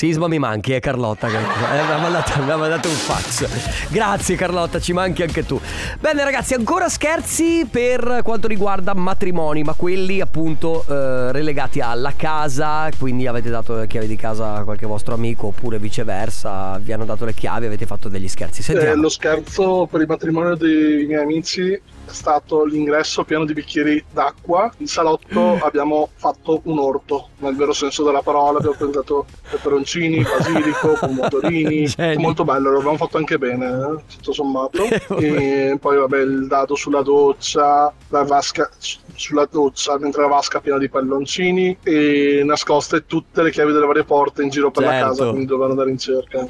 Sisma 0.00 0.28
mi 0.28 0.38
manchi, 0.38 0.72
è 0.72 0.80
Carlotta 0.80 1.28
che 1.28 1.36
eh, 1.36 1.40
mi, 1.40 1.92
ha 1.92 1.98
mandato, 1.98 2.42
mi 2.42 2.50
ha 2.50 2.56
mandato 2.56 2.88
un 2.88 2.94
fax. 2.94 3.90
Grazie 3.90 4.34
Carlotta, 4.34 4.80
ci 4.80 4.94
manchi 4.94 5.20
anche 5.20 5.44
tu. 5.44 5.60
Bene 6.00 6.24
ragazzi, 6.24 6.54
ancora 6.54 6.88
scherzi 6.88 7.66
per 7.70 8.20
quanto 8.24 8.48
riguarda 8.48 8.94
matrimoni, 8.94 9.62
ma 9.62 9.74
quelli 9.74 10.22
appunto 10.22 10.86
eh, 10.88 11.32
relegati 11.32 11.80
alla 11.80 12.14
casa, 12.16 12.88
quindi 12.98 13.26
avete 13.26 13.50
dato 13.50 13.74
le 13.76 13.86
chiavi 13.86 14.06
di 14.06 14.16
casa 14.16 14.54
a 14.54 14.64
qualche 14.64 14.86
vostro 14.86 15.12
amico 15.12 15.48
oppure 15.48 15.78
viceversa, 15.78 16.78
vi 16.80 16.94
hanno 16.94 17.04
dato 17.04 17.26
le 17.26 17.34
chiavi, 17.34 17.66
avete 17.66 17.84
fatto 17.84 18.08
degli 18.08 18.26
scherzi. 18.26 18.60
Eh, 18.60 18.64
Sentiamo. 18.64 19.02
lo 19.02 19.10
scherzo 19.10 19.86
per 19.90 20.00
il 20.00 20.06
matrimonio 20.06 20.54
dei 20.54 21.04
miei 21.04 21.20
amici 21.20 21.78
stato 22.12 22.64
l'ingresso 22.64 23.24
pieno 23.24 23.44
di 23.44 23.52
bicchieri 23.52 24.02
d'acqua. 24.12 24.70
In 24.78 24.86
salotto 24.86 25.18
Mm. 25.56 25.62
abbiamo 25.62 26.08
fatto 26.14 26.60
un 26.64 26.78
orto, 26.78 27.28
nel 27.38 27.54
vero 27.56 27.72
senso 27.72 28.02
della 28.04 28.22
parola. 28.22 28.58
Abbiamo 28.58 28.76
presentato 28.76 29.26
peperoncini, 29.50 30.22
basilico, 30.24 30.96
pomodorini. 30.98 31.86
Molto 32.16 32.44
bello, 32.44 32.72
l'abbiamo 32.72 32.96
fatto 32.96 33.16
anche 33.16 33.38
bene, 33.38 33.66
eh, 33.66 34.02
tutto 34.16 34.32
sommato. 34.32 34.84
e 35.18 35.76
poi, 35.80 35.96
vabbè, 35.98 36.18
il 36.20 36.46
dado 36.46 36.74
sulla 36.74 37.02
doccia, 37.02 37.92
la 38.08 38.22
vasca 38.24 38.68
su- 38.78 38.98
sulla 39.14 39.46
doccia, 39.50 39.98
mentre 39.98 40.22
la 40.22 40.28
vasca 40.28 40.60
piena 40.60 40.78
di 40.78 40.88
palloncini 40.88 41.76
e 41.82 42.42
nascoste 42.44 43.04
tutte 43.06 43.42
le 43.42 43.50
chiavi 43.50 43.72
delle 43.72 43.84
varie 43.86 44.04
porte 44.04 44.42
in 44.42 44.48
giro 44.48 44.70
per 44.70 44.84
la 44.84 44.90
Certo. 44.92 45.06
casa, 45.08 45.24
quindi 45.28 45.44
dovevano 45.46 45.72
andare 45.72 45.90
in 45.90 45.98
cerca. 45.98 46.46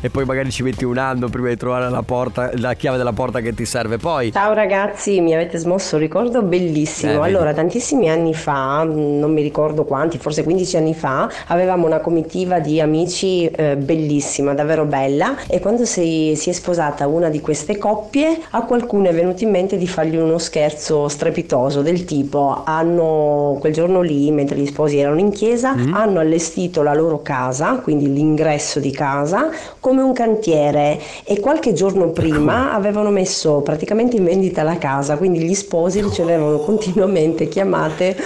E 0.00 0.10
poi 0.10 0.24
magari 0.24 0.50
ci 0.50 0.62
metti 0.62 0.84
un 0.84 0.98
anno 0.98 1.28
prima 1.28 1.48
di 1.48 1.56
trovare 1.56 1.88
la 1.90 2.02
porta, 2.02 2.50
la 2.54 2.74
chiave 2.74 2.96
della 2.96 3.12
porta 3.12 3.40
che 3.40 3.54
ti 3.54 3.64
serve 3.64 3.98
poi. 3.98 4.32
Ciao 4.32 4.52
ragazzi, 4.54 4.89
mi 5.20 5.34
avete 5.34 5.58
smosso 5.58 5.96
un 5.96 6.02
ricordo 6.02 6.42
bellissimo. 6.42 7.24
Eh, 7.24 7.28
allora, 7.28 7.52
tantissimi 7.52 8.08
anni 8.10 8.34
fa, 8.34 8.82
non 8.84 9.32
mi 9.32 9.42
ricordo 9.42 9.84
quanti, 9.84 10.18
forse 10.18 10.42
15 10.42 10.76
anni 10.76 10.94
fa, 10.94 11.28
avevamo 11.48 11.86
una 11.86 12.00
comitiva 12.00 12.60
di 12.60 12.80
amici 12.80 13.46
eh, 13.46 13.76
bellissima, 13.76 14.54
davvero 14.54 14.84
bella. 14.84 15.36
E 15.48 15.60
quando 15.60 15.84
si, 15.84 16.34
si 16.36 16.50
è 16.50 16.52
sposata 16.52 17.06
una 17.06 17.28
di 17.28 17.40
queste 17.40 17.78
coppie, 17.78 18.38
a 18.50 18.62
qualcuno 18.62 19.08
è 19.08 19.14
venuto 19.14 19.44
in 19.44 19.50
mente 19.50 19.76
di 19.76 19.86
fargli 19.86 20.16
uno 20.16 20.38
scherzo 20.38 21.08
strepitoso 21.08 21.82
del 21.82 22.04
tipo: 22.04 22.62
hanno 22.64 23.56
quel 23.60 23.72
giorno 23.72 24.00
lì, 24.00 24.30
mentre 24.30 24.56
gli 24.58 24.66
sposi 24.66 24.98
erano 24.98 25.18
in 25.20 25.30
chiesa, 25.30 25.74
Mm. 25.74 25.94
hanno 25.94 26.20
allestito 26.20 26.82
la 26.82 26.94
loro 26.94 27.22
casa, 27.22 27.74
quindi 27.82 28.12
l'ingresso 28.12 28.80
di 28.80 28.90
casa, 28.90 29.50
come 29.78 30.02
un 30.02 30.12
cantiere 30.12 30.98
e 31.24 31.38
qualche 31.40 31.72
giorno 31.72 32.08
prima 32.10 32.72
avevano 32.72 33.10
messo 33.10 33.60
praticamente 33.60 34.16
in 34.16 34.24
vendita 34.24 34.62
la 34.62 34.76
casa, 34.80 35.16
quindi 35.16 35.38
gli 35.40 35.54
sposi 35.54 36.00
ricevevano 36.02 36.58
continuamente 36.58 37.46
chiamate 37.46 38.16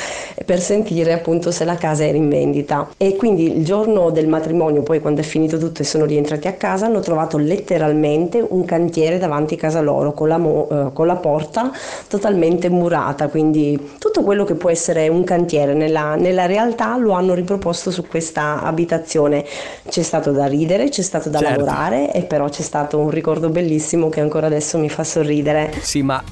per 0.47 0.61
sentire 0.61 1.13
appunto 1.13 1.51
se 1.51 1.65
la 1.67 1.75
casa 1.77 2.05
era 2.07 2.17
in 2.17 2.29
vendita 2.31 2.89
e 2.97 3.17
quindi 3.17 3.57
il 3.59 3.65
giorno 3.65 4.09
del 4.11 4.27
matrimonio, 4.29 4.83
poi 4.83 5.01
quando 5.01 5.21
è 5.21 5.25
finito 5.25 5.59
tutto 5.59 5.83
e 5.83 5.85
sono 5.85 6.07
rientrati 6.07 6.47
a 6.49 6.53
casa, 6.55 6.87
hanno 6.87 7.01
trovato 7.01 7.37
letteralmente 7.37 8.45
un 8.49 8.65
cantiere 8.65 9.19
davanti 9.19 9.55
a 9.55 9.59
casa 9.59 9.81
loro 9.81 10.13
con 10.13 10.29
la, 10.29 10.39
mo- 10.39 10.69
eh, 10.71 10.93
con 10.93 11.07
la 11.07 11.17
porta 11.17 11.71
totalmente 12.09 12.69
murata, 12.71 13.29
quindi 13.29 13.79
tutto 13.99 14.23
quello 14.23 14.45
che 14.45 14.55
può 14.55 14.71
essere 14.71 15.09
un 15.09 15.25
cantiere 15.25 15.75
nella, 15.75 16.15
nella 16.15 16.47
realtà 16.47 16.97
lo 16.97 17.13
hanno 17.13 17.35
riproposto 17.35 17.91
su 17.91 18.07
questa 18.07 18.63
abitazione. 18.63 19.45
C'è 19.89 20.03
stato 20.03 20.31
da 20.31 20.47
ridere, 20.47 20.89
c'è 20.89 21.03
stato 21.03 21.29
da 21.29 21.39
Certo. 21.41 21.57
lavorare 21.65 22.13
e 22.13 22.23
però 22.23 22.49
c'è 22.49 22.63
stato 22.63 22.99
un 22.99 23.11
ricordo 23.11 23.49
bellissimo 23.49 24.09
che 24.09 24.21
ancora 24.21 24.47
adesso 24.47 24.79
mi 24.79 24.89
fa 24.89 25.03
sorridere. 25.05 25.73
Sì, 25.81 26.03
ma 26.03 26.23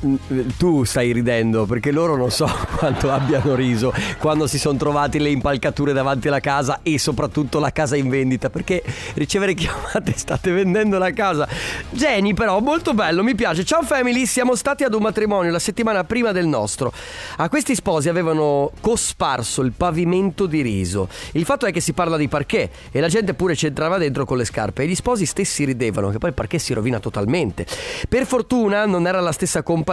tu 0.56 0.84
stai 0.84 1.12
ridendo 1.12 1.64
perché 1.66 1.90
loro 1.90 2.16
non 2.16 2.30
so 2.30 2.48
quanto 2.76 3.10
abbiano 3.10 3.54
riso 3.54 3.92
quando 4.18 4.46
si 4.46 4.58
sono 4.58 4.76
trovati 4.76 5.18
le 5.18 5.30
impalcature 5.30 5.92
davanti 5.92 6.28
alla 6.28 6.40
casa 6.40 6.80
e 6.82 6.98
soprattutto 6.98 7.58
la 7.58 7.70
casa 7.70 7.96
in 7.96 8.08
vendita 8.08 8.50
perché 8.50 8.82
ricevere 9.14 9.54
chiamate 9.54 10.12
state 10.16 10.50
vendendo 10.50 10.98
la 10.98 11.12
casa. 11.12 11.48
Geni 11.90 12.34
però, 12.34 12.60
molto 12.60 12.94
bello, 12.94 13.22
mi 13.22 13.34
piace. 13.34 13.64
Ciao 13.64 13.82
family, 13.82 14.26
siamo 14.26 14.54
stati 14.54 14.84
ad 14.84 14.94
un 14.94 15.02
matrimonio 15.02 15.50
la 15.50 15.58
settimana 15.58 16.04
prima 16.04 16.32
del 16.32 16.46
nostro. 16.46 16.92
A 17.36 17.48
questi 17.48 17.74
sposi 17.74 18.08
avevano 18.08 18.72
cosparso 18.80 19.62
il 19.62 19.72
pavimento 19.72 20.46
di 20.46 20.62
riso. 20.62 21.08
Il 21.32 21.44
fatto 21.44 21.66
è 21.66 21.72
che 21.72 21.80
si 21.80 21.92
parla 21.92 22.16
di 22.16 22.28
parquet 22.28 22.70
e 22.90 23.00
la 23.00 23.08
gente 23.08 23.34
pure 23.34 23.54
ci 23.54 23.66
entrava 23.66 23.98
dentro 23.98 24.24
con 24.24 24.36
le 24.36 24.44
scarpe 24.44 24.82
e 24.82 24.86
gli 24.86 24.94
sposi 24.94 25.26
stessi 25.26 25.64
ridevano 25.64 26.10
che 26.10 26.18
poi 26.18 26.30
il 26.30 26.34
parquet 26.34 26.60
si 26.60 26.72
rovina 26.72 26.98
totalmente. 26.98 27.66
Per 28.08 28.26
fortuna 28.26 28.86
non 28.86 29.06
era 29.06 29.20
la 29.20 29.32
stessa 29.32 29.62
compagnia, 29.62 29.91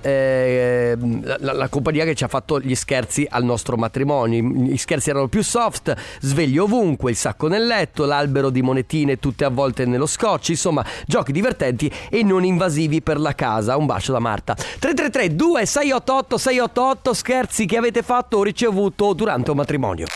eh, 0.00 0.96
la, 1.38 1.52
la 1.52 1.68
compagnia 1.68 2.04
che 2.04 2.14
ci 2.14 2.24
ha 2.24 2.28
fatto 2.28 2.60
gli 2.60 2.74
scherzi 2.74 3.26
al 3.28 3.44
nostro 3.44 3.76
matrimonio. 3.76 4.42
Gli 4.42 4.76
scherzi 4.76 5.10
erano 5.10 5.28
più 5.28 5.42
soft, 5.42 5.94
svegli 6.20 6.58
ovunque, 6.58 7.10
il 7.10 7.16
sacco 7.16 7.48
nel 7.48 7.66
letto, 7.66 8.04
l'albero 8.04 8.50
di 8.50 8.62
monetine 8.62 9.18
tutte 9.18 9.44
avvolte 9.44 9.84
nello 9.84 10.06
scotch, 10.06 10.50
insomma, 10.50 10.84
giochi 11.06 11.32
divertenti 11.32 11.90
e 12.10 12.22
non 12.22 12.44
invasivi 12.44 13.02
per 13.02 13.18
la 13.18 13.34
casa. 13.34 13.76
Un 13.76 13.86
bacio 13.86 14.12
da 14.12 14.18
Marta. 14.18 14.54
333 14.54 15.34
2688 15.34 16.38
688 16.38 17.14
scherzi 17.14 17.66
che 17.66 17.76
avete 17.76 18.02
fatto 18.02 18.38
o 18.38 18.42
ricevuto 18.42 19.12
durante 19.12 19.50
un 19.50 19.56
matrimonio. 19.56 20.06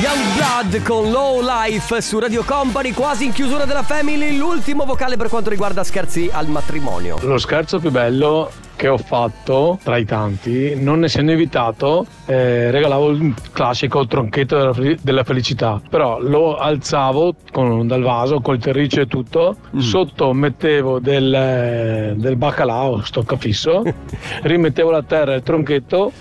Youngblood 0.00 0.82
con 0.84 1.10
Low 1.10 1.40
Life 1.42 2.00
su 2.02 2.20
Radio 2.20 2.44
Company, 2.44 2.92
quasi 2.92 3.24
in 3.24 3.32
chiusura 3.32 3.64
della 3.64 3.82
Family, 3.82 4.36
l'ultimo 4.36 4.84
vocale 4.84 5.16
per 5.16 5.28
quanto 5.28 5.50
riguarda 5.50 5.82
scherzi 5.82 6.30
al 6.32 6.46
matrimonio. 6.46 7.18
Lo 7.22 7.36
scherzo 7.36 7.80
più 7.80 7.90
bello 7.90 8.48
che 8.76 8.86
ho 8.86 8.96
fatto 8.96 9.76
tra 9.82 9.96
i 9.96 10.04
tanti, 10.04 10.80
non 10.80 11.02
essendo 11.02 11.32
invitato, 11.32 12.06
eh, 12.26 12.70
regalavo 12.70 13.10
il 13.10 13.34
classico 13.50 14.06
tronchetto 14.06 14.56
della, 14.56 14.72
fel- 14.72 14.98
della 15.02 15.24
felicità, 15.24 15.82
però 15.90 16.20
lo 16.20 16.58
alzavo 16.58 17.34
con, 17.50 17.88
dal 17.88 18.02
vaso 18.02 18.40
col 18.40 18.60
terriccio 18.60 19.00
e 19.00 19.06
tutto, 19.08 19.56
sotto 19.78 20.32
mettevo 20.32 21.00
del, 21.00 22.14
del 22.16 22.36
baccalà, 22.36 23.00
stoccafisso, 23.02 23.82
rimettevo 24.42 24.94
a 24.94 25.02
terra 25.02 25.34
il 25.34 25.42
tronchetto, 25.42 26.12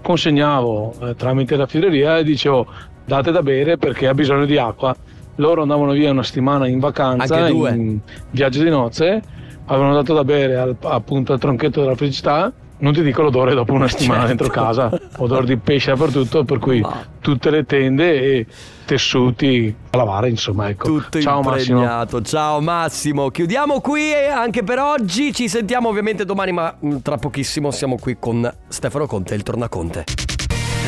consegnavo 0.00 0.94
eh, 1.00 1.14
tramite 1.16 1.56
la 1.56 1.66
fileria 1.66 2.18
e 2.18 2.22
dicevo 2.22 2.92
date 3.04 3.30
da 3.30 3.42
bere 3.42 3.76
perché 3.76 4.06
ha 4.08 4.14
bisogno 4.14 4.44
di 4.46 4.56
acqua. 4.56 4.94
Loro 5.36 5.62
andavano 5.62 5.92
via 5.92 6.10
una 6.10 6.22
settimana 6.22 6.66
in 6.68 6.78
vacanza, 6.78 7.36
Anche 7.36 7.50
due. 7.52 7.70
in 7.70 7.98
viaggio 8.30 8.62
di 8.62 8.70
nozze, 8.70 9.22
avevano 9.66 9.94
dato 9.94 10.14
da 10.14 10.22
bere 10.24 10.56
al, 10.56 10.76
appunto 10.80 11.32
al 11.32 11.40
tronchetto 11.40 11.80
della 11.80 11.96
felicità. 11.96 12.52
Non 12.76 12.92
ti 12.92 13.02
dico 13.02 13.22
l'odore 13.22 13.54
dopo 13.54 13.72
una 13.72 13.88
settimana 13.88 14.26
Certo. 14.26 14.36
dentro 14.44 14.62
casa, 14.62 14.90
odore 15.18 15.46
di 15.46 15.56
pesce 15.56 15.90
dappertutto, 15.92 16.44
per 16.44 16.58
cui 16.58 16.84
tutte 17.20 17.50
le 17.50 17.64
tende 17.64 18.20
e 18.20 18.46
tessuti 18.84 19.74
a 19.90 19.96
lavare, 19.96 20.28
insomma, 20.28 20.68
ecco. 20.68 20.86
Tutto 20.86 21.20
Ciao 21.20 21.40
Massimo. 21.40 22.06
Ciao 22.22 22.60
Massimo. 22.60 23.30
Chiudiamo 23.30 23.80
qui 23.80 24.12
anche 24.14 24.62
per 24.64 24.78
oggi. 24.80 25.32
Ci 25.32 25.48
sentiamo 25.48 25.88
ovviamente 25.88 26.24
domani, 26.24 26.52
ma 26.52 26.76
mm, 26.84 26.96
tra 27.02 27.16
pochissimo 27.16 27.70
siamo 27.70 27.96
qui 27.96 28.16
con 28.18 28.52
Stefano 28.68 29.06
Conte, 29.06 29.34
il 29.34 29.42
tornaconte. 29.42 30.04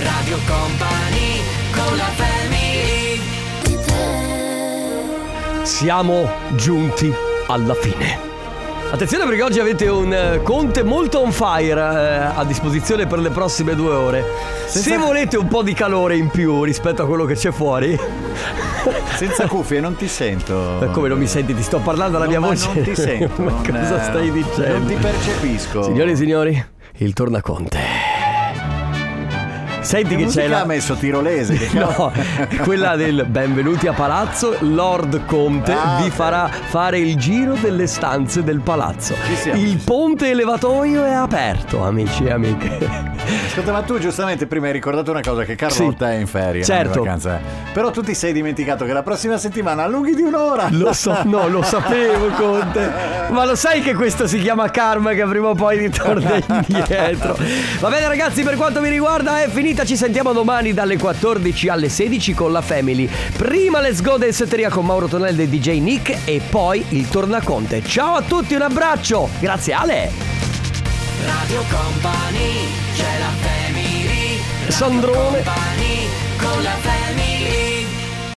Radio 0.02 0.36
Company 0.46 1.25
Siamo 5.66 6.30
giunti 6.54 7.12
alla 7.48 7.74
fine. 7.74 8.16
Attenzione 8.92 9.24
perché 9.24 9.42
oggi 9.42 9.58
avete 9.58 9.88
un 9.88 10.12
eh, 10.12 10.40
Conte 10.44 10.84
molto 10.84 11.18
on 11.18 11.32
fire 11.32 11.80
eh, 11.80 12.38
a 12.38 12.44
disposizione 12.44 13.08
per 13.08 13.18
le 13.18 13.30
prossime 13.30 13.74
due 13.74 13.92
ore. 13.92 14.24
Se 14.66 14.96
volete 14.96 15.36
un 15.36 15.48
po' 15.48 15.62
di 15.64 15.72
calore 15.74 16.16
in 16.16 16.28
più 16.28 16.62
rispetto 16.62 17.02
a 17.02 17.06
quello 17.06 17.24
che 17.24 17.34
c'è 17.34 17.50
fuori. 17.50 17.98
Senza 19.16 19.46
cuffie 19.48 19.80
non 19.80 19.96
ti 19.96 20.06
sento. 20.06 20.54
Ma 20.78 20.86
come 20.86 21.08
non 21.08 21.18
mi 21.18 21.26
senti? 21.26 21.52
Ti 21.52 21.62
sto 21.64 21.80
parlando 21.80 22.16
alla 22.16 22.26
No, 22.26 22.30
mia 22.30 22.40
ma 22.40 22.46
voce. 22.46 22.70
non 22.72 22.84
ti 22.84 22.94
sento, 22.94 23.42
ma 23.42 23.50
cosa 23.50 24.00
eh, 24.00 24.04
stai 24.04 24.30
dicendo? 24.30 24.78
non 24.78 24.86
ti 24.86 24.94
percepisco. 24.94 25.82
Signore 25.82 26.12
e 26.12 26.16
signori, 26.16 26.64
il 26.98 27.12
tornaconte. 27.12 28.15
Senti 29.86 30.16
Che 30.16 30.24
che, 30.24 30.30
c'è 30.30 30.48
la 30.48 30.62
ha 30.62 30.64
messo 30.64 30.94
tirolese? 30.94 31.70
No, 31.76 32.12
quella 32.64 32.96
del 32.96 33.24
benvenuti 33.28 33.86
a 33.86 33.92
palazzo, 33.92 34.56
Lord 34.60 35.24
Conte 35.26 35.72
Ah, 35.72 36.00
vi 36.02 36.10
farà 36.10 36.48
fare 36.48 36.98
il 36.98 37.16
giro 37.16 37.54
delle 37.54 37.86
stanze 37.86 38.42
del 38.42 38.60
palazzo. 38.60 39.14
siamo, 39.40 39.60
Il 39.60 39.76
ponte 39.84 40.30
elevatoio 40.30 41.04
è 41.04 41.12
aperto, 41.12 41.84
amici 41.84 42.24
e 42.24 42.32
amiche. 42.32 43.14
Ascolta, 43.46 43.72
ma 43.72 43.82
tu 43.82 43.98
giustamente 43.98 44.46
prima 44.46 44.66
hai 44.66 44.72
ricordato 44.72 45.10
una 45.12 45.20
cosa 45.20 45.44
che 45.44 45.54
Carlotta 45.54 46.10
è 46.12 46.16
in 46.16 46.26
ferie, 46.26 46.64
Certo. 46.64 46.98
in 46.98 47.04
vacanza. 47.04 47.40
Però 47.72 47.90
tu 47.90 48.02
ti 48.02 48.14
sei 48.14 48.32
dimenticato 48.32 48.84
che 48.84 48.92
la 48.92 49.02
prossima 49.02 49.36
settimana 49.38 49.84
allunghi 49.84 50.14
di 50.14 50.22
un'ora. 50.22 50.66
Lo 50.70 50.92
so, 50.92 51.16
no, 51.24 51.46
lo 51.48 51.62
sapevo 51.62 52.26
Conte. 52.30 52.90
Ma 53.28 53.44
lo 53.44 53.54
sai 53.54 53.82
che 53.82 53.94
questo 53.94 54.26
si 54.26 54.40
chiama 54.40 54.68
karma 54.70 55.12
che 55.12 55.24
prima 55.24 55.48
o 55.48 55.54
poi 55.54 55.78
ritorna 55.78 56.34
indietro. 56.66 57.36
Va 57.80 57.88
bene 57.88 58.08
ragazzi, 58.08 58.42
per 58.42 58.56
quanto 58.56 58.80
mi 58.80 58.88
riguarda 58.88 59.42
è 59.42 59.48
finita, 59.76 59.84
ci 59.84 59.96
sentiamo 59.96 60.32
domani 60.32 60.72
dalle 60.72 60.96
14 60.96 61.68
alle 61.68 61.88
16 61.88 62.32
con 62.32 62.52
la 62.52 62.62
Family. 62.62 63.08
Prima 63.36 63.80
Let's 63.80 64.00
Go 64.00 64.16
del 64.16 64.32
setteria 64.32 64.70
con 64.70 64.86
Mauro 64.86 65.06
Tonelli 65.06 65.42
e 65.42 65.48
DJ 65.48 65.80
Nick 65.80 66.20
e 66.24 66.40
poi 66.48 66.84
il 66.90 67.08
Tornaconte. 67.08 67.82
Ciao 67.84 68.14
a 68.14 68.22
tutti, 68.22 68.54
un 68.54 68.62
abbraccio. 68.62 69.28
Grazie 69.38 69.72
Ale. 69.74 70.10
Radio 71.26 71.62
Company 71.68 72.68
c'è 72.94 73.18
la 73.18 73.30
family 73.40 74.40
Radio 74.60 74.72
Sandrone. 74.72 75.42
Company 75.42 76.08
con 76.38 76.62
la 76.62 76.70
family 76.70 76.95